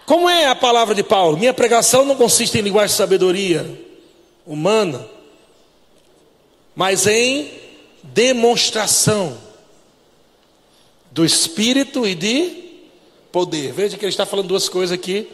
[0.09, 1.37] Como é a palavra de Paulo?
[1.37, 3.79] Minha pregação não consiste em linguagem de sabedoria
[4.47, 5.07] humana,
[6.75, 7.51] mas em
[8.03, 9.37] demonstração
[11.11, 12.81] do Espírito e de
[13.31, 13.71] poder.
[13.75, 15.31] Veja que ele está falando duas coisas aqui: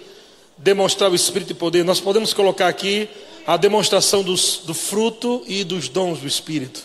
[0.58, 1.84] demonstrar o Espírito e poder.
[1.84, 3.08] Nós podemos colocar aqui
[3.46, 6.84] a demonstração dos, do fruto e dos dons do Espírito.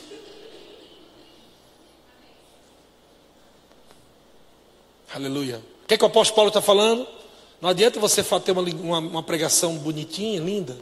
[5.12, 5.60] Aleluia.
[5.84, 7.18] O que, é que o apóstolo Paulo está falando?
[7.62, 10.78] Não adianta você ter uma, uma, uma pregação bonitinha, linda.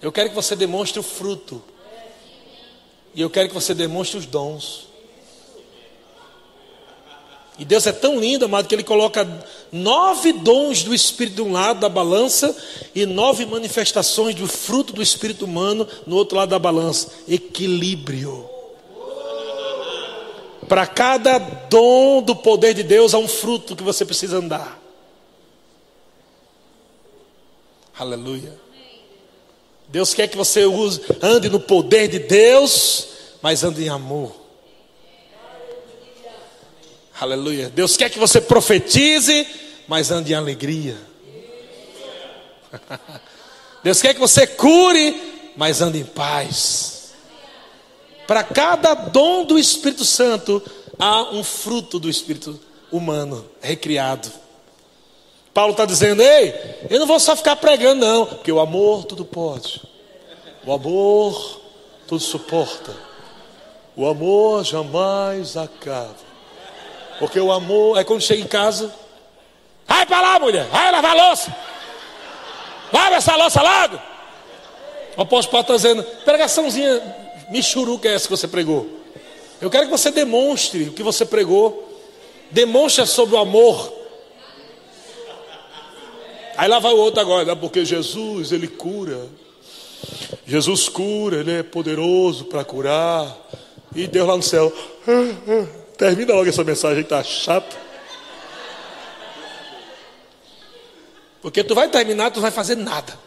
[0.00, 1.62] Eu quero que você demonstre o fruto.
[3.14, 4.88] E eu quero que você demonstre os dons.
[7.58, 9.28] E Deus é tão lindo, amado, que Ele coloca
[9.70, 12.56] nove dons do Espírito de um lado da balança
[12.94, 17.08] e nove manifestações do fruto do Espírito humano no outro lado da balança.
[17.28, 18.48] Equilíbrio.
[20.66, 24.79] Para cada dom do poder de Deus há um fruto que você precisa andar.
[28.00, 28.58] Aleluia.
[29.88, 33.08] Deus quer que você use, ande no poder de Deus,
[33.42, 34.34] mas ande em amor.
[37.20, 37.68] Aleluia.
[37.68, 39.46] Deus quer que você profetize,
[39.86, 40.96] mas ande em alegria.
[43.84, 47.12] Deus quer que você cure, mas ande em paz.
[48.26, 50.62] Para cada dom do Espírito Santo,
[50.98, 52.58] há um fruto do Espírito
[52.90, 54.32] humano recriado.
[55.60, 56.54] Paulo está dizendo: Ei,
[56.88, 59.82] eu não vou só ficar pregando, não, porque o amor tudo pode,
[60.64, 61.60] o amor
[62.06, 62.96] tudo suporta,
[63.94, 66.30] o amor jamais acaba.
[67.18, 68.90] Porque o amor é quando chega em casa,
[69.86, 71.54] vai para lá, mulher, vai lavar a louça,
[72.90, 74.00] lava essa louça logo.
[75.14, 77.02] O apóstolo Paulo está dizendo: pregaçãozinha
[77.50, 78.88] michuruca é essa que você pregou.
[79.60, 82.00] Eu quero que você demonstre o que você pregou,
[82.50, 83.99] demonstre sobre o amor
[86.60, 87.54] Aí lá vai o outro agora, né?
[87.54, 89.26] porque Jesus, ele cura.
[90.46, 93.34] Jesus cura, ele é poderoso para curar.
[93.96, 94.70] E Deus lá no céu,
[95.96, 97.74] termina logo essa mensagem, está chato.
[101.40, 103.18] Porque tu vai terminar, tu vai fazer nada.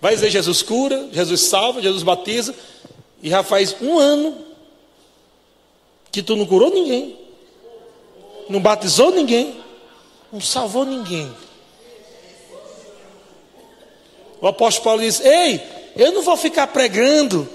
[0.00, 2.52] Vai dizer Jesus cura, Jesus salva, Jesus batiza.
[3.22, 4.36] E já faz um ano
[6.10, 7.16] que tu não curou ninguém,
[8.48, 9.54] não batizou ninguém,
[10.32, 11.32] não salvou ninguém.
[14.40, 15.60] O apóstolo Paulo diz: Ei,
[15.96, 17.48] eu não vou ficar pregando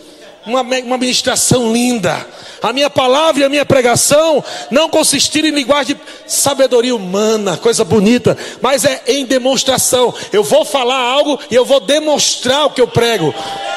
[0.45, 2.25] uma, uma ministração linda.
[2.61, 7.83] A minha palavra e a minha pregação não consistiram em linguagem de sabedoria humana, coisa
[7.83, 10.13] bonita, mas é em demonstração.
[10.31, 13.33] Eu vou falar algo e eu vou demonstrar o que eu prego.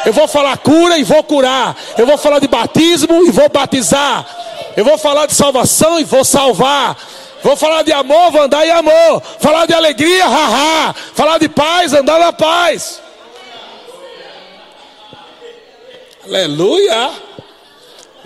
[0.06, 1.76] Eu vou falar cura e vou curar.
[1.96, 4.26] Eu vou falar de batismo e vou batizar.
[4.76, 6.96] Eu vou falar de salvação e vou salvar.
[7.48, 9.22] Vou falar de amor, vou andar em amor.
[9.40, 10.92] Falar de alegria, haha.
[10.92, 13.00] Falar de paz, andar na paz.
[16.22, 17.10] Aleluia.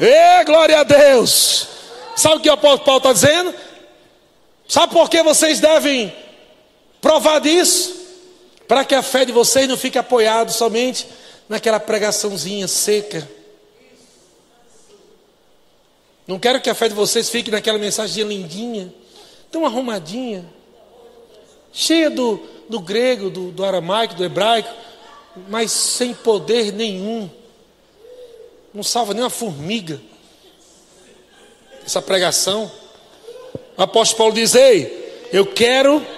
[0.01, 1.69] Ê, glória a Deus.
[2.17, 3.55] Sabe o que o apóstolo Paulo está dizendo?
[4.67, 6.13] Sabe por que vocês devem
[7.01, 7.95] provar disso?
[8.67, 11.07] Para que a fé de vocês não fique apoiada somente
[11.49, 13.31] naquela pregaçãozinha seca.
[16.27, 18.93] Não quero que a fé de vocês fique naquela mensagem lindinha
[19.53, 20.45] tão arrumadinha,
[21.73, 24.71] cheia do, do grego, do, do aramaico, do hebraico,
[25.49, 27.31] mas sem poder nenhum.
[28.73, 30.01] Não salva nem uma formiga.
[31.85, 32.73] Essa pregação.
[33.77, 36.05] O apóstolo Paulo diz: Ei, eu quero.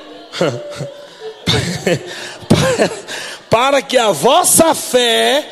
[3.50, 5.46] para que a vossa fé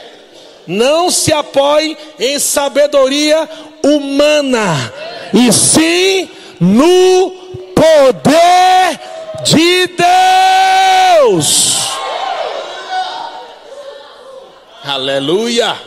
[0.66, 3.49] não se apoie em sabedoria
[3.83, 4.93] humana,
[5.33, 6.28] e sim
[6.61, 7.41] no
[7.83, 9.01] poder
[9.43, 9.89] de
[11.18, 11.72] Deus.
[14.85, 15.80] Aleluia.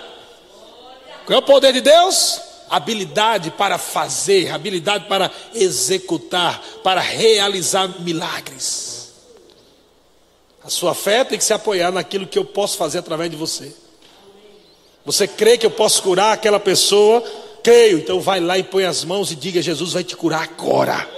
[1.26, 2.42] Qual é o poder de Deus?
[2.70, 9.14] Habilidade para fazer, habilidade para executar, para realizar milagres.
[10.64, 13.74] A sua fé tem que se apoiar naquilo que eu posso fazer através de você.
[15.06, 17.24] Você crê que eu posso curar aquela pessoa?
[17.64, 21.15] Creio, então vai lá e põe as mãos e diga: Jesus vai te curar agora.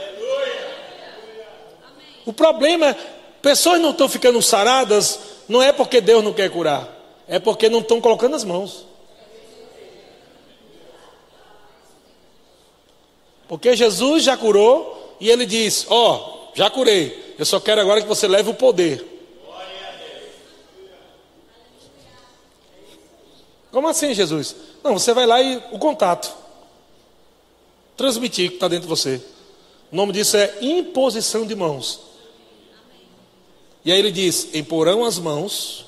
[2.28, 2.94] O problema,
[3.42, 5.18] pessoas não estão ficando saradas,
[5.48, 6.86] não é porque Deus não quer curar,
[7.26, 8.86] é porque não estão colocando as mãos.
[13.48, 18.02] Porque Jesus já curou e ele diz: Ó, oh, já curei, eu só quero agora
[18.02, 19.06] que você leve o poder.
[23.72, 24.54] Como assim, Jesus?
[24.84, 26.36] Não, você vai lá e o contato.
[27.96, 29.22] Transmitir o que está dentro de você.
[29.90, 32.17] O nome disso é imposição de mãos.
[33.88, 35.86] E aí ele diz: Imporão as mãos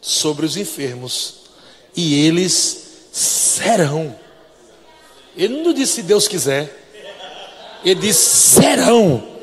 [0.00, 1.36] sobre os enfermos,
[1.94, 4.12] e eles serão.
[5.36, 6.76] Ele não disse se Deus quiser,
[7.84, 9.33] ele disse serão.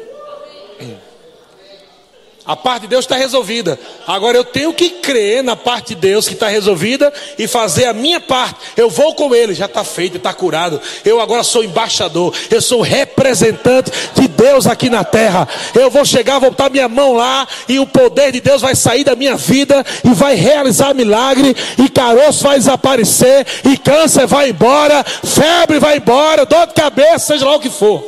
[2.43, 3.79] A parte de Deus está resolvida.
[4.07, 7.93] Agora eu tenho que crer na parte de Deus que está resolvida e fazer a
[7.93, 8.55] minha parte.
[8.75, 10.81] Eu vou com Ele, já está feito, está curado.
[11.05, 15.47] Eu agora sou embaixador, eu sou representante de Deus aqui na terra.
[15.75, 19.03] Eu vou chegar, vou botar minha mão lá e o poder de Deus vai sair
[19.03, 21.55] da minha vida e vai realizar milagre.
[21.77, 27.45] E caroço vai desaparecer, e câncer vai embora, febre vai embora, dor de cabeça, seja
[27.45, 28.03] lá o que for.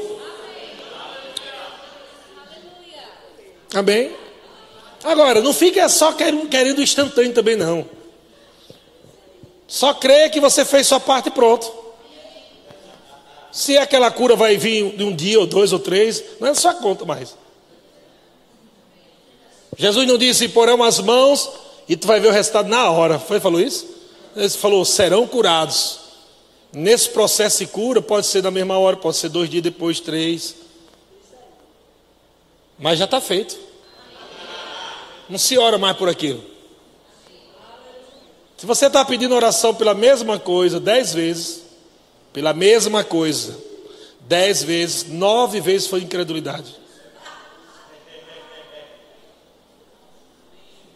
[3.76, 4.23] Amém?
[5.04, 7.86] Agora, não fica só querendo, querendo instantâneo também, não.
[9.68, 11.72] Só crê que você fez sua parte e pronto.
[13.52, 16.74] Se aquela cura vai vir de um dia, ou dois, ou três, não é sua
[16.74, 17.36] conta mais.
[19.78, 21.50] Jesus não disse, porão as mãos
[21.88, 23.20] e tu vai ver o resultado na hora.
[23.20, 23.88] Foi falou isso?
[24.36, 26.00] Ele falou, serão curados.
[26.72, 30.56] Nesse processo de cura, pode ser na mesma hora, pode ser dois dias depois, três.
[32.80, 33.73] Mas já está feito.
[35.30, 36.44] Não se ora mais por aquilo.
[38.58, 41.64] Se você está pedindo oração pela mesma coisa dez vezes,
[42.32, 43.58] pela mesma coisa,
[44.22, 46.84] dez vezes, nove vezes foi incredulidade.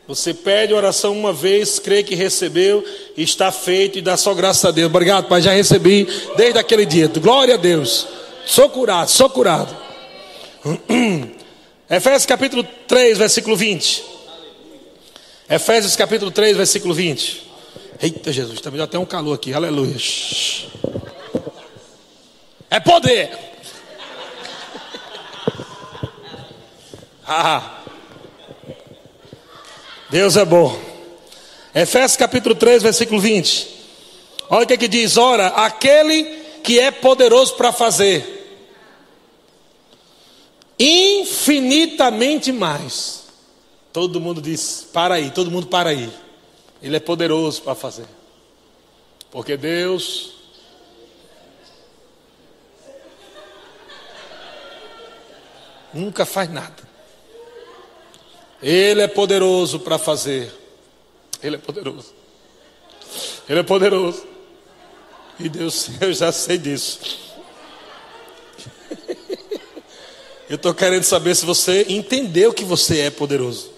[0.07, 2.81] Você pede oração uma vez, crê que recebeu,
[3.17, 4.89] está feito e dá só graças a Deus.
[4.89, 6.07] Obrigado, Pai, já recebi
[6.37, 7.09] desde aquele dia.
[7.09, 8.07] Glória a Deus.
[8.45, 9.75] Sou curado, sou curado.
[11.89, 14.16] Efésios capítulo 3, versículo 20.
[15.49, 17.47] Efésios capítulo 3, versículo 20.
[18.01, 19.95] Eita Jesus, também tá dá até um calor aqui, aleluia.
[22.69, 23.29] É poder.
[27.29, 27.81] Ah,
[30.09, 30.79] Deus é bom.
[31.75, 33.67] Efésios capítulo 3, versículo 20.
[34.49, 36.23] Olha o é que diz: ora, aquele
[36.63, 38.33] que é poderoso para fazer
[40.79, 43.16] infinitamente mais
[43.97, 46.13] Todo mundo diz: para aí, todo mundo para aí.
[46.83, 48.05] Ele é poderoso para fazer.
[49.31, 50.33] Porque Deus
[55.91, 56.75] nunca faz nada.
[58.61, 60.53] Ele é poderoso para fazer.
[61.41, 62.13] Ele é poderoso.
[63.49, 64.27] Ele é poderoso.
[65.39, 66.99] E Deus, eu já sei disso.
[70.47, 73.76] Eu estou querendo saber se você entendeu que você é poderoso.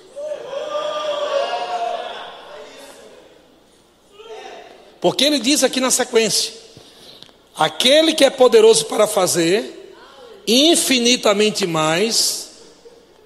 [5.02, 6.54] Porque ele diz aqui na sequência:
[7.56, 9.96] aquele que é poderoso para fazer
[10.48, 12.50] infinitamente mais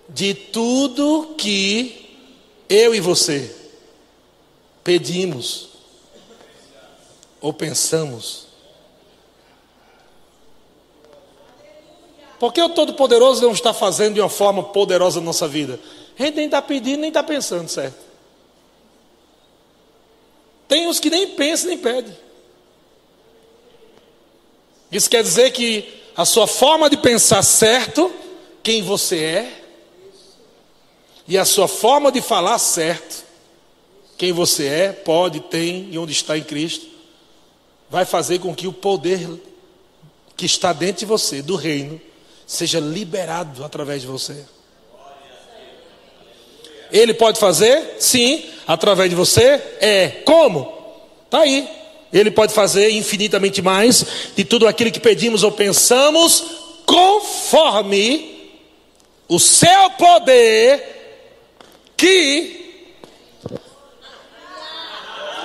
[0.10, 2.18] de tudo que
[2.70, 3.56] eu e você
[4.84, 5.70] pedimos
[7.40, 8.48] ou pensamos.
[12.40, 15.80] Porque o Todo-Poderoso não está fazendo de uma forma poderosa na nossa vida?
[16.20, 18.13] A gente nem está pedindo, nem está pensando, certo?
[20.74, 22.18] Tem uns que nem pensam nem pedem.
[24.92, 28.12] Isso quer dizer que a sua forma de pensar certo,
[28.64, 29.64] quem você é,
[31.28, 33.24] e a sua forma de falar certo,
[34.18, 36.88] quem você é, pode, tem e onde está em Cristo,
[37.88, 39.30] vai fazer com que o poder
[40.36, 42.02] que está dentro de você, do reino,
[42.48, 44.44] seja liberado através de você.
[46.94, 47.96] Ele pode fazer?
[48.00, 49.60] Sim, através de você?
[49.82, 50.08] É.
[50.24, 50.72] Como?
[51.26, 51.68] Está aí.
[52.14, 56.44] Ele pode fazer infinitamente mais de tudo aquilo que pedimos ou pensamos,
[56.86, 58.52] conforme
[59.28, 60.94] o seu poder
[61.98, 62.64] que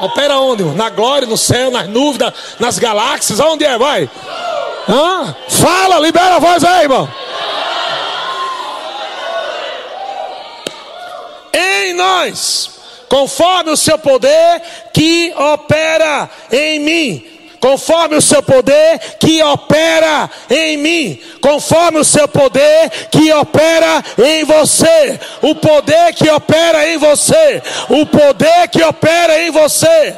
[0.01, 0.63] opera onde?
[0.63, 3.79] Na glória, no céu, nas nuvens, nas galáxias, aonde é?
[3.79, 4.11] Vai.
[4.89, 5.37] Hã?
[5.49, 7.09] Fala, libera a voz aí, irmão.
[11.53, 12.79] Em nós
[13.09, 17.35] conforme o seu poder que opera em mim.
[17.61, 24.45] Conforme o seu poder que opera em mim, conforme o seu poder que opera em
[24.45, 30.17] você, o poder que opera em você, o poder que opera em você.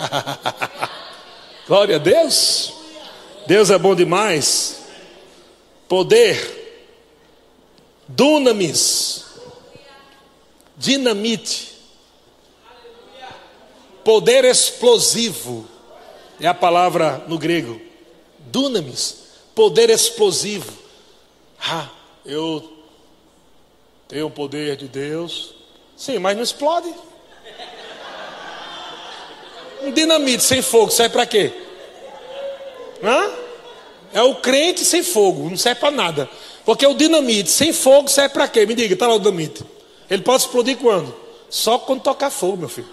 [1.68, 2.72] Glória a Deus.
[3.46, 4.84] Deus é bom demais.
[5.86, 6.59] Poder.
[8.10, 9.24] Dunamis.
[10.76, 11.74] Dinamite.
[14.04, 15.66] Poder explosivo.
[16.40, 17.80] É a palavra no grego.
[18.38, 19.16] Dunamis.
[19.54, 20.72] Poder explosivo.
[21.60, 21.88] Ah,
[22.24, 22.78] eu
[24.08, 25.54] tenho o poder de Deus.
[25.96, 26.92] Sim, mas não explode.
[29.82, 31.52] Um dinamite sem fogo serve para quê?
[33.02, 33.30] Hã?
[34.12, 36.28] É o crente sem fogo, não serve para nada.
[36.70, 38.64] Porque o dinamite sem fogo serve para quê?
[38.64, 39.64] Me diga, está lá o dinamite.
[40.08, 41.12] Ele pode explodir quando?
[41.48, 42.86] Só quando tocar fogo, meu filho.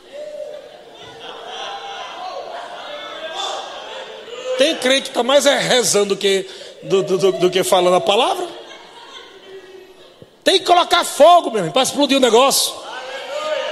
[4.58, 6.50] Tem crente que está mais é rezando do que,
[6.82, 8.48] do, do, do, que falando a palavra.
[10.44, 12.74] Tem que colocar fogo, meu irmão, para explodir o negócio.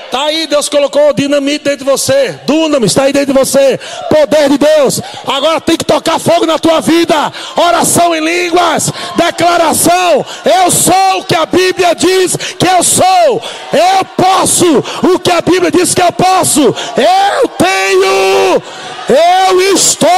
[0.06, 2.40] Está aí, Deus colocou dinamite dentro de você.
[2.46, 3.80] Dunamis está aí dentro de você.
[4.10, 5.02] Poder de Deus.
[5.28, 7.32] Agora tem que tocar fogo na tua vida.
[7.56, 8.92] Oração em línguas.
[9.16, 10.26] Declaração.
[10.46, 13.42] Eu sou o que a Bíblia diz que eu sou.
[13.74, 16.62] Eu posso o que a Bíblia diz que eu posso.
[16.62, 18.64] Eu tenho.
[19.08, 20.10] Eu estou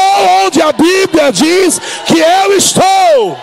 [0.46, 3.38] onde a Bíblia diz que eu estou.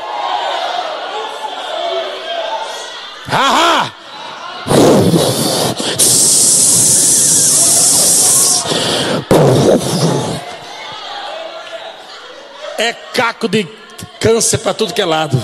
[3.29, 3.93] Haha.
[12.79, 13.67] É caco de
[14.21, 15.41] câncer para tudo que é lado.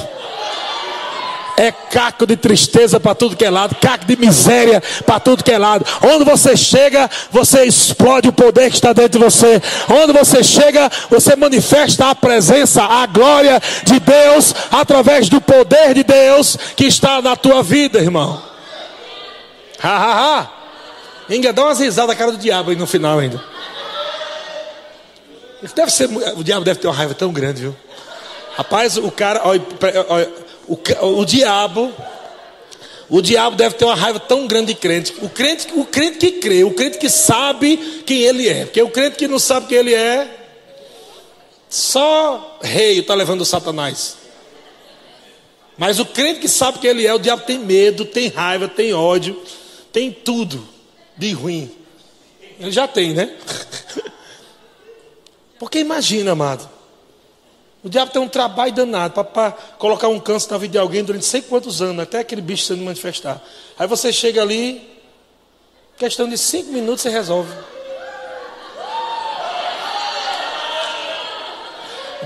[1.57, 5.53] É caco de tristeza para tudo que é lado, caco de miséria para tudo que
[5.53, 5.85] é lado.
[6.03, 9.61] Onde você chega, você explode o poder que está dentro de você.
[9.91, 16.03] Onde você chega, você manifesta a presença, a glória de Deus através do poder de
[16.03, 18.43] Deus que está na tua vida, irmão.
[19.83, 20.51] Ha ha ha.
[21.29, 23.41] Inga, dá umas risadas cara do diabo aí no final ainda.
[25.75, 27.77] Deve ser, o diabo deve ter uma raiva tão grande, viu?
[28.55, 29.63] Rapaz, o cara, olha,
[30.09, 30.33] olha,
[30.67, 30.79] o,
[31.21, 31.93] o diabo,
[33.09, 35.15] o diabo deve ter uma raiva tão grande de crente.
[35.21, 38.65] O crente, o crente que crê, o crente que sabe quem ele é.
[38.65, 40.29] Porque o crente que não sabe quem ele é,
[41.69, 44.17] só rei está levando o Satanás.
[45.77, 48.93] Mas o crente que sabe quem ele é, o diabo tem medo, tem raiva, tem
[48.93, 49.41] ódio,
[49.93, 50.67] tem tudo
[51.17, 51.71] de ruim.
[52.59, 53.35] Ele já tem, né?
[55.61, 56.67] Porque imagina, amado.
[57.85, 61.27] O diabo tem um trabalho danado para colocar um câncer na vida de alguém durante
[61.27, 63.43] sei quantos anos, até aquele bicho sendo manifestar.
[63.79, 64.89] Aí você chega ali,
[65.99, 67.53] questão de cinco minutos você resolve.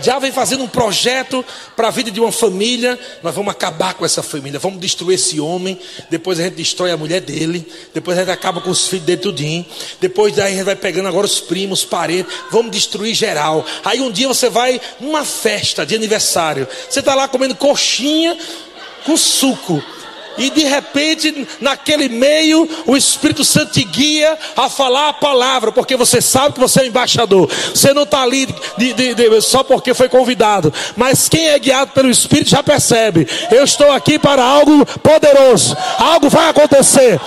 [0.00, 1.44] Já vem fazendo um projeto
[1.76, 2.98] para a vida de uma família.
[3.22, 5.78] Nós vamos acabar com essa família, vamos destruir esse homem.
[6.10, 7.66] Depois a gente destrói a mulher dele.
[7.92, 9.64] Depois a gente acaba com os filhos dele tudinho.
[10.00, 12.32] Depois daí a gente vai pegando agora os primos, os parentes.
[12.50, 13.64] Vamos destruir geral.
[13.84, 16.66] Aí um dia você vai numa festa de aniversário.
[16.88, 18.36] Você está lá comendo coxinha
[19.04, 19.82] com suco.
[20.36, 25.96] E de repente, naquele meio, o Espírito Santo te guia a falar a palavra, porque
[25.96, 27.50] você sabe que você é embaixador.
[27.74, 31.92] Você não está ali de, de, de, só porque foi convidado, mas quem é guiado
[31.92, 37.20] pelo Espírito já percebe: eu estou aqui para algo poderoso, algo vai acontecer,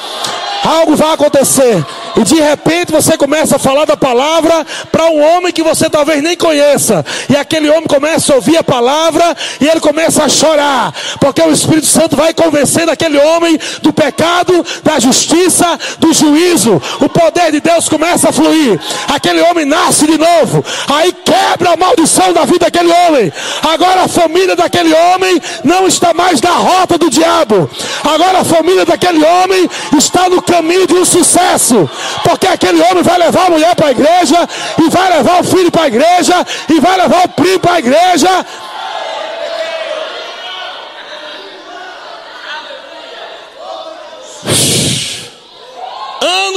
[0.64, 1.86] algo vai acontecer.
[2.20, 6.22] E de repente você começa a falar da palavra para um homem que você talvez
[6.22, 7.06] nem conheça.
[7.30, 11.52] E aquele homem começa a ouvir a palavra e ele começa a chorar, porque o
[11.52, 16.82] Espírito Santo vai convencendo aquele homem do pecado, da justiça, do juízo.
[17.00, 18.80] O poder de Deus começa a fluir.
[19.08, 20.64] Aquele homem nasce de novo.
[20.88, 23.32] Aí quebra a maldição da vida daquele homem.
[23.62, 27.70] Agora a família daquele homem não está mais na rota do diabo.
[28.04, 31.90] Agora a família daquele homem está no caminho de um sucesso.
[32.24, 35.72] Porque aquele homem vai levar a mulher para a igreja, e vai levar o filho
[35.72, 38.46] para a igreja, e vai levar o primo para a igreja.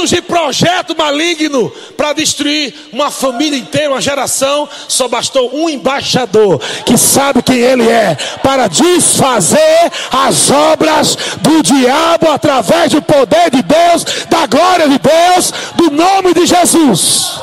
[0.11, 6.97] de projeto maligno para destruir uma família inteira, uma geração, só bastou um embaixador que
[6.97, 14.03] sabe quem ele é para desfazer as obras do diabo através do poder de Deus,
[14.29, 17.39] da glória de Deus, do nome de Jesus.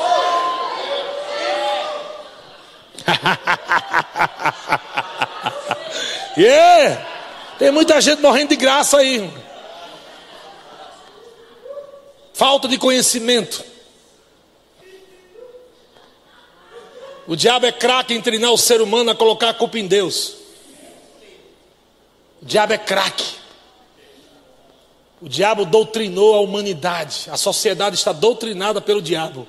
[6.37, 7.01] yeah.
[7.59, 9.48] Tem muita gente morrendo de graça aí.
[12.39, 13.65] Falta de conhecimento.
[17.27, 20.37] O diabo é craque em treinar o ser humano a colocar a culpa em Deus.
[22.41, 23.35] O diabo é craque.
[25.21, 27.29] O diabo doutrinou a humanidade.
[27.29, 29.45] A sociedade está doutrinada pelo diabo.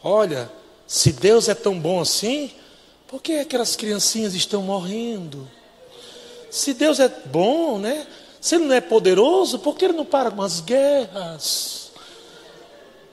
[0.00, 0.48] Olha,
[0.86, 2.52] Se Deus é tão bom assim,
[3.08, 5.50] por que aquelas criancinhas estão morrendo?
[6.48, 8.06] Se Deus é bom, né?
[8.40, 11.77] Se Ele não é poderoso, por que Ele não para com as guerras?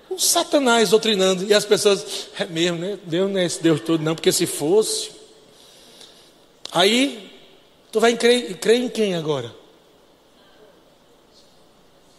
[0.10, 1.46] O Satanás doutrinando.
[1.46, 3.00] E as pessoas, é mesmo, né?
[3.04, 5.12] Deus não é esse Deus todo, não, porque se fosse.
[6.72, 7.32] Aí,
[7.92, 9.54] tu vai crer, crer em quem agora?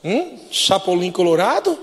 [0.04, 0.38] Hum?
[0.50, 1.78] Chapolin Colorado?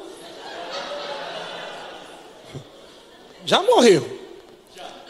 [3.45, 4.19] Já morreu.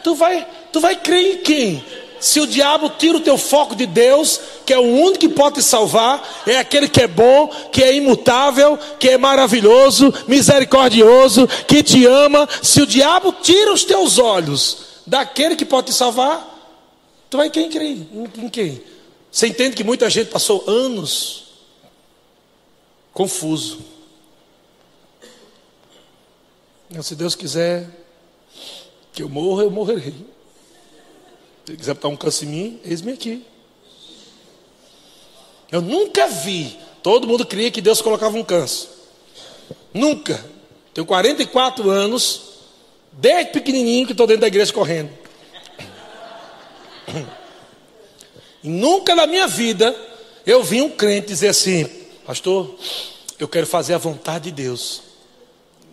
[0.02, 2.03] Tu vai, tu vai crer em quem?
[2.24, 5.56] Se o diabo tira o teu foco de Deus, que é o único que pode
[5.56, 11.82] te salvar, é aquele que é bom, que é imutável, que é maravilhoso, misericordioso, que
[11.82, 12.48] te ama.
[12.62, 16.48] Se o diabo tira os teus olhos daquele que pode te salvar,
[17.28, 17.90] tu vai quem crer?
[17.90, 18.82] Em, em quem?
[19.30, 21.44] Você entende que muita gente passou anos
[23.12, 23.80] confuso.
[27.02, 27.86] Se Deus quiser
[29.12, 30.33] que eu morra, eu morrerei.
[31.66, 33.44] Se quiser botar um câncer em mim, eis-me aqui.
[35.72, 36.78] Eu nunca vi.
[37.02, 38.88] Todo mundo cria que Deus colocava um câncer.
[39.92, 40.44] Nunca.
[40.92, 42.42] Tenho 44 anos,
[43.12, 45.10] desde pequenininho que estou dentro da igreja correndo.
[48.62, 49.94] E nunca na minha vida
[50.46, 51.84] eu vi um crente dizer assim,
[52.26, 52.74] pastor,
[53.38, 55.02] eu quero fazer a vontade de Deus.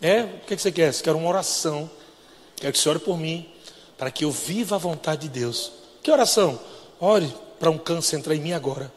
[0.02, 0.24] É?
[0.24, 0.94] O que você quer?
[0.94, 1.90] Você quer uma oração.
[2.56, 3.51] Quero que você ore por mim
[4.02, 5.72] para que eu viva a vontade de Deus.
[6.02, 6.60] Que oração?
[7.00, 8.92] Ore para um câncer entrar em mim agora.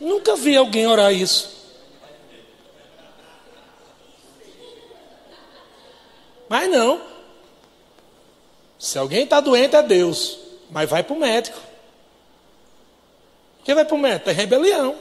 [0.00, 1.50] Nunca vi alguém orar isso.
[6.48, 6.98] Mas não.
[8.78, 10.38] Se alguém está doente é Deus.
[10.70, 11.60] Mas vai para o médico.
[13.64, 14.30] Quem vai para o médico?
[14.30, 14.96] É rebelião.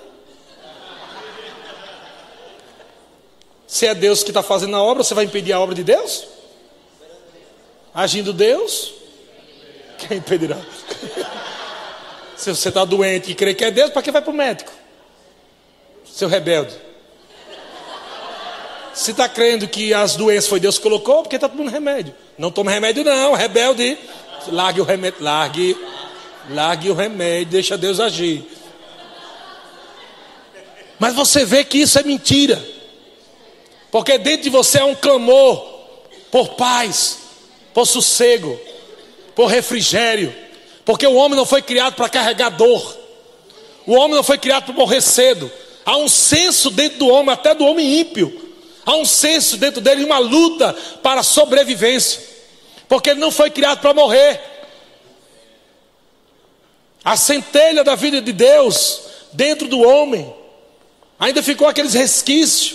[3.66, 6.35] Se é Deus que está fazendo a obra, você vai impedir a obra de Deus?
[7.96, 8.94] Agindo Deus,
[9.98, 10.58] quem impedirá?
[12.36, 14.70] Se você está doente e crê que é Deus, para que vai para o médico?
[16.06, 16.76] Seu rebelde.
[18.94, 22.14] Se está crendo que as doenças foi Deus que colocou, porque está tomando remédio.
[22.38, 23.98] Não tome remédio, não, rebelde.
[24.48, 25.78] Largue o remédio, largue,
[26.50, 28.46] largue o remédio, deixa Deus agir.
[31.00, 32.62] Mas você vê que isso é mentira.
[33.90, 35.66] Porque dentro de você é um clamor
[36.30, 37.25] por paz,
[37.76, 38.58] por sossego,
[39.36, 40.34] por refrigério,
[40.86, 42.98] porque o homem não foi criado para carregar dor,
[43.86, 45.52] o homem não foi criado para morrer cedo.
[45.86, 48.54] Há um senso dentro do homem, até do homem ímpio,
[48.86, 50.74] há um senso dentro dele, uma luta
[51.04, 52.22] para a sobrevivência,
[52.88, 54.40] porque ele não foi criado para morrer.
[57.04, 59.02] A centelha da vida de Deus
[59.34, 60.34] dentro do homem,
[61.20, 62.74] ainda ficou aqueles resquícios,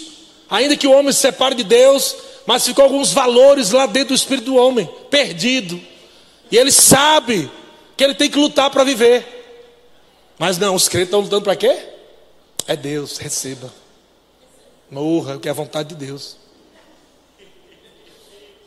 [0.51, 2.15] ainda que o homem se separe de Deus,
[2.47, 5.81] mas ficou alguns valores lá dentro do espírito do homem, perdido.
[6.51, 7.51] E ele sabe
[7.97, 9.41] que ele tem que lutar para viver.
[10.39, 11.79] Mas não, os crentes estão lutando para quê?
[12.67, 13.73] É Deus, receba.
[14.91, 16.37] Morra, que é a vontade de Deus.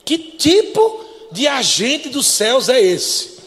[0.05, 3.39] Que tipo de agente dos céus é esse?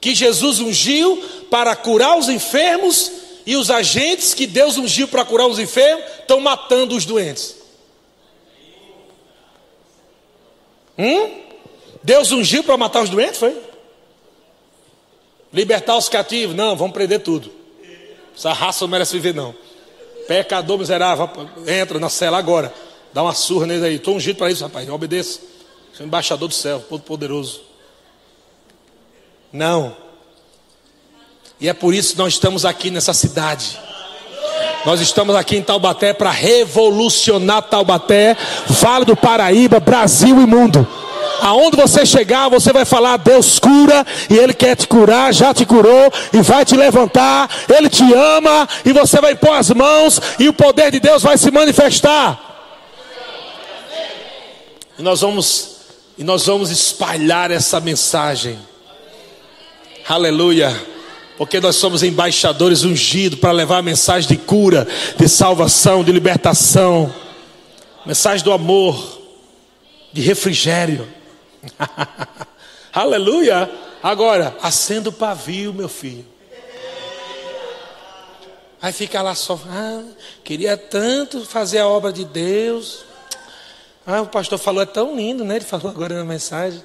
[0.00, 1.16] Que Jesus ungiu
[1.50, 3.10] para curar os enfermos
[3.46, 7.56] e os agentes que Deus ungiu para curar os enfermos estão matando os doentes.
[10.98, 11.42] Hum?
[12.02, 13.60] Deus ungiu para matar os doentes, foi?
[15.52, 16.54] Libertar os cativos?
[16.54, 17.50] Não, vamos prender tudo.
[18.36, 19.54] Essa raça não merece viver, não.
[20.26, 21.30] Pecador miserável,
[21.66, 22.72] entra na cela agora.
[23.12, 23.94] Dá uma surra neles aí.
[23.94, 24.88] Estou ungido para isso, rapaz.
[24.88, 25.40] Obedeça.
[25.92, 27.62] Sou embaixador do céu, todo poderoso.
[29.52, 29.96] Não.
[31.60, 33.78] E é por isso que nós estamos aqui nessa cidade.
[34.84, 40.86] Nós estamos aqui em Taubaté para revolucionar Taubaté, Vale do Paraíba, Brasil e mundo.
[41.40, 45.64] Aonde você chegar, você vai falar: Deus cura, e Ele quer te curar, já te
[45.64, 47.48] curou, e vai te levantar.
[47.68, 51.38] Ele te ama, e você vai pôr as mãos, e o poder de Deus vai
[51.38, 52.40] se manifestar.
[54.98, 55.76] E nós vamos,
[56.18, 58.58] e nós vamos espalhar essa mensagem.
[60.06, 60.93] Aleluia
[61.36, 64.86] porque nós somos embaixadores ungidos para levar a mensagem de cura,
[65.18, 67.12] de salvação, de libertação,
[68.06, 69.20] mensagem do amor,
[70.12, 71.08] de refrigério.
[72.92, 73.70] Aleluia!
[74.02, 76.26] Agora, acenda o pavio, meu filho.
[78.80, 80.02] Aí fica lá só, ah,
[80.44, 83.02] queria tanto fazer a obra de Deus.
[84.06, 85.56] Ah, o pastor falou, é tão lindo, né?
[85.56, 86.84] Ele falou agora na mensagem.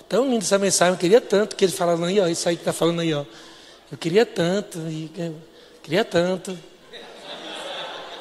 [0.00, 2.54] É tão linda essa mensagem, eu queria tanto que ele falava aí, ó, isso aí
[2.54, 3.24] que está falando aí, ó.
[3.90, 5.34] Eu queria tanto, eu
[5.82, 6.58] queria tanto.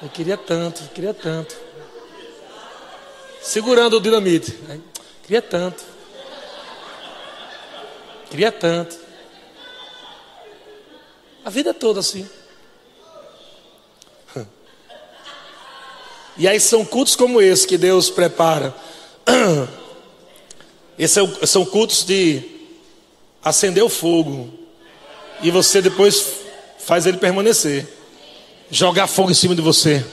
[0.01, 1.55] Eu queria tanto, eu queria tanto.
[3.41, 4.57] segurando o dinamite.
[5.24, 5.84] Queria tanto.
[8.30, 8.97] Queria tanto.
[11.43, 12.30] A vida toda assim.
[16.38, 18.76] E aí são cultos como esse que Deus prepara.
[20.99, 22.43] Esses são cultos de
[23.43, 24.57] acender o fogo.
[25.42, 26.26] E você depois
[26.80, 27.88] faz ele permanecer.
[28.70, 30.04] Jogar fogo em cima de você.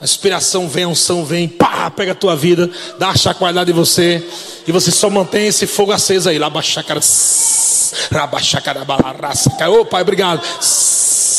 [0.00, 3.74] A inspiração vem, a unção vem, pá, pega a tua vida, dá uma chacoalhada em
[3.74, 4.22] você,
[4.66, 6.38] e você só mantém esse fogo aceso aí.
[6.38, 7.00] Labaxacara,
[8.10, 8.84] rabaxacara,
[9.70, 10.42] ô Pai, obrigado.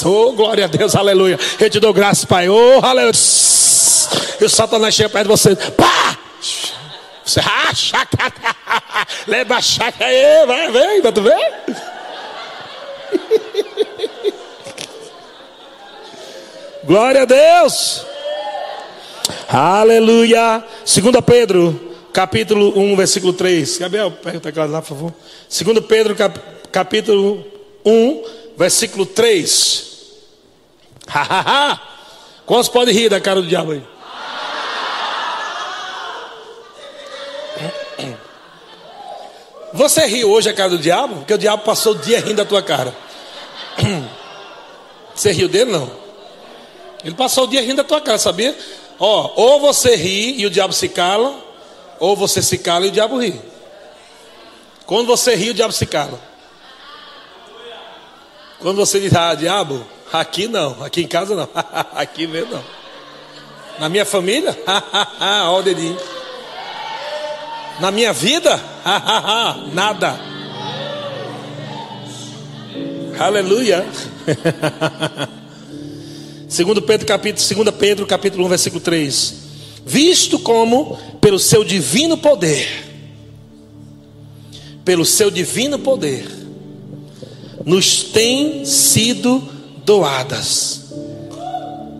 [0.04, 1.40] Oh, glória a Deus, aleluia.
[1.60, 2.50] Eu te dou graça, Pai.
[2.50, 3.14] Oh, aleluia.
[4.40, 6.18] E o Satanás chega perto de você, pá!
[7.24, 8.08] Você racha,
[9.28, 11.52] leva a chaca aí, vai, vem, tu vem?
[16.84, 18.06] Glória a Deus.
[19.50, 20.64] Aleluia.
[20.86, 23.78] 2 Pedro, capítulo 1, versículo 3.
[23.78, 25.14] Gabriel, pega o teclado lá, por favor.
[25.50, 26.40] 2 Pedro, cap,
[26.72, 27.46] capítulo
[27.86, 28.24] 1,
[28.58, 29.86] versículo 3.
[32.46, 33.84] Quantos podem rir da cara do diabo aí?
[39.74, 41.18] Você riu hoje a cara do diabo?
[41.18, 42.96] Porque o diabo passou o dia rindo da tua cara.
[45.16, 45.72] Você riu dele?
[45.72, 45.90] Não.
[47.04, 48.56] Ele passou o dia rindo da tua cara, sabia?
[49.00, 51.36] Ó, ou você ri e o diabo se cala,
[52.00, 53.40] ou você se cala e o diabo ri.
[54.86, 56.20] Quando você ri, o diabo se cala.
[58.60, 61.50] Quando você diz, ah, diabo, aqui não, aqui em casa não,
[61.94, 62.64] aqui mesmo não.
[63.80, 64.58] Na minha família,
[65.50, 65.98] olha o dedinho.
[67.80, 68.60] Na minha vida,
[69.72, 70.20] nada.
[73.20, 73.86] Aleluia.
[76.48, 79.34] Segundo Pedro capítulo, 2 Pedro capítulo 1, versículo 3.
[79.86, 82.68] Visto como pelo seu divino poder,
[84.84, 86.26] pelo seu divino poder,
[87.66, 89.42] nos tem sido
[89.86, 90.88] doadas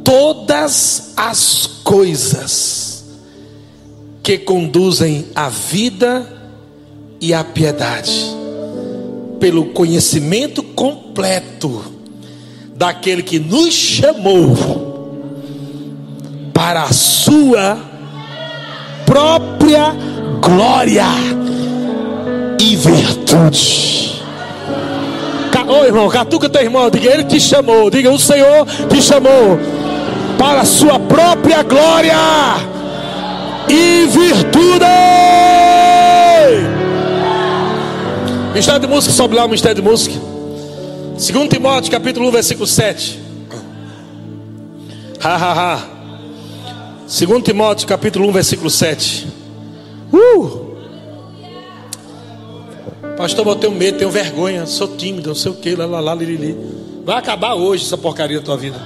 [0.08, 3.04] todas as coisas
[4.24, 6.26] que conduzem à vida
[7.20, 8.14] e à piedade,
[9.40, 11.84] pelo conhecimento completo
[12.76, 14.56] daquele que nos chamou
[16.54, 17.78] para a sua
[19.06, 19.96] própria
[20.42, 21.06] glória
[22.60, 23.98] e virtude.
[25.70, 29.60] Oh, irmão, catuca teu irmão, diga ele te chamou, diga o Senhor te chamou
[30.38, 32.16] para a sua própria glória
[33.70, 35.47] e virtude.
[38.58, 40.16] Ministério de música, sobe lá o Ministério de música.
[40.16, 43.20] 2 Timóteo capítulo 1, versículo 7.
[45.24, 45.88] Ha, ha, ha.
[47.08, 49.28] 2 Timóteo capítulo 1, versículo 7.
[50.12, 50.76] Uh!
[53.16, 56.16] Pastor, eu tenho medo, tenho vergonha, sou tímido, não sei o que, lá, lá, lá,
[56.16, 56.58] li,
[57.06, 58.82] Vai acabar hoje essa porcaria da tua vida.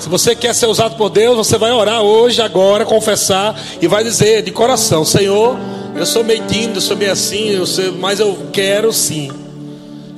[0.00, 4.02] Se você quer ser usado por Deus, você vai orar hoje, agora, confessar e vai
[4.02, 5.56] dizer de coração: Senhor,
[5.96, 9.30] eu sou meio tímido, sou meio assim, eu sei, mas eu quero sim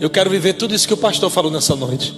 [0.00, 2.14] eu quero viver tudo isso que o pastor falou nessa noite.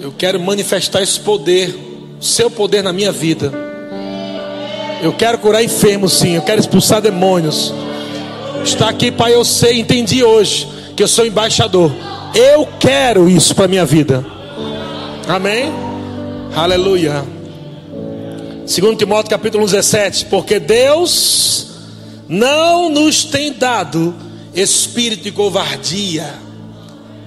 [0.00, 1.74] Eu quero manifestar esse poder,
[2.20, 3.52] seu poder na minha vida.
[5.02, 6.36] Eu quero curar enfermos, sim.
[6.36, 7.74] Eu quero expulsar demônios.
[8.64, 11.92] Está aqui, Pai, eu sei, entendi hoje que eu sou embaixador.
[12.34, 14.24] Eu quero isso para minha vida.
[15.28, 15.70] Amém?
[16.54, 17.24] Aleluia.
[18.64, 21.71] 2 Timóteo capítulo 17, porque Deus
[22.28, 24.14] não nos tem dado
[24.54, 26.34] espírito de covardia,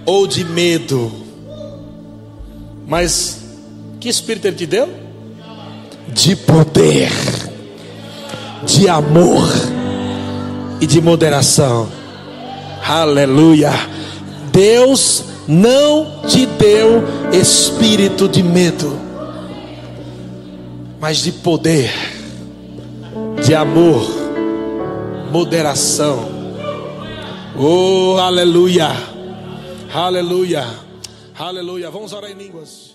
[0.05, 1.11] ou de medo.
[2.87, 3.41] Mas
[3.99, 4.87] que espírito ele te deu?
[6.07, 7.11] De poder,
[8.65, 9.49] de amor
[10.79, 11.89] e de moderação.
[12.87, 13.71] Aleluia.
[14.51, 18.97] Deus não te deu espírito de medo,
[20.99, 21.91] mas de poder,
[23.43, 24.24] de amor,
[25.31, 26.29] moderação.
[27.57, 28.89] Oh, aleluia.
[29.93, 30.65] Aleluia.
[31.37, 31.89] Aleluia.
[31.89, 32.94] Vamos orar em línguas.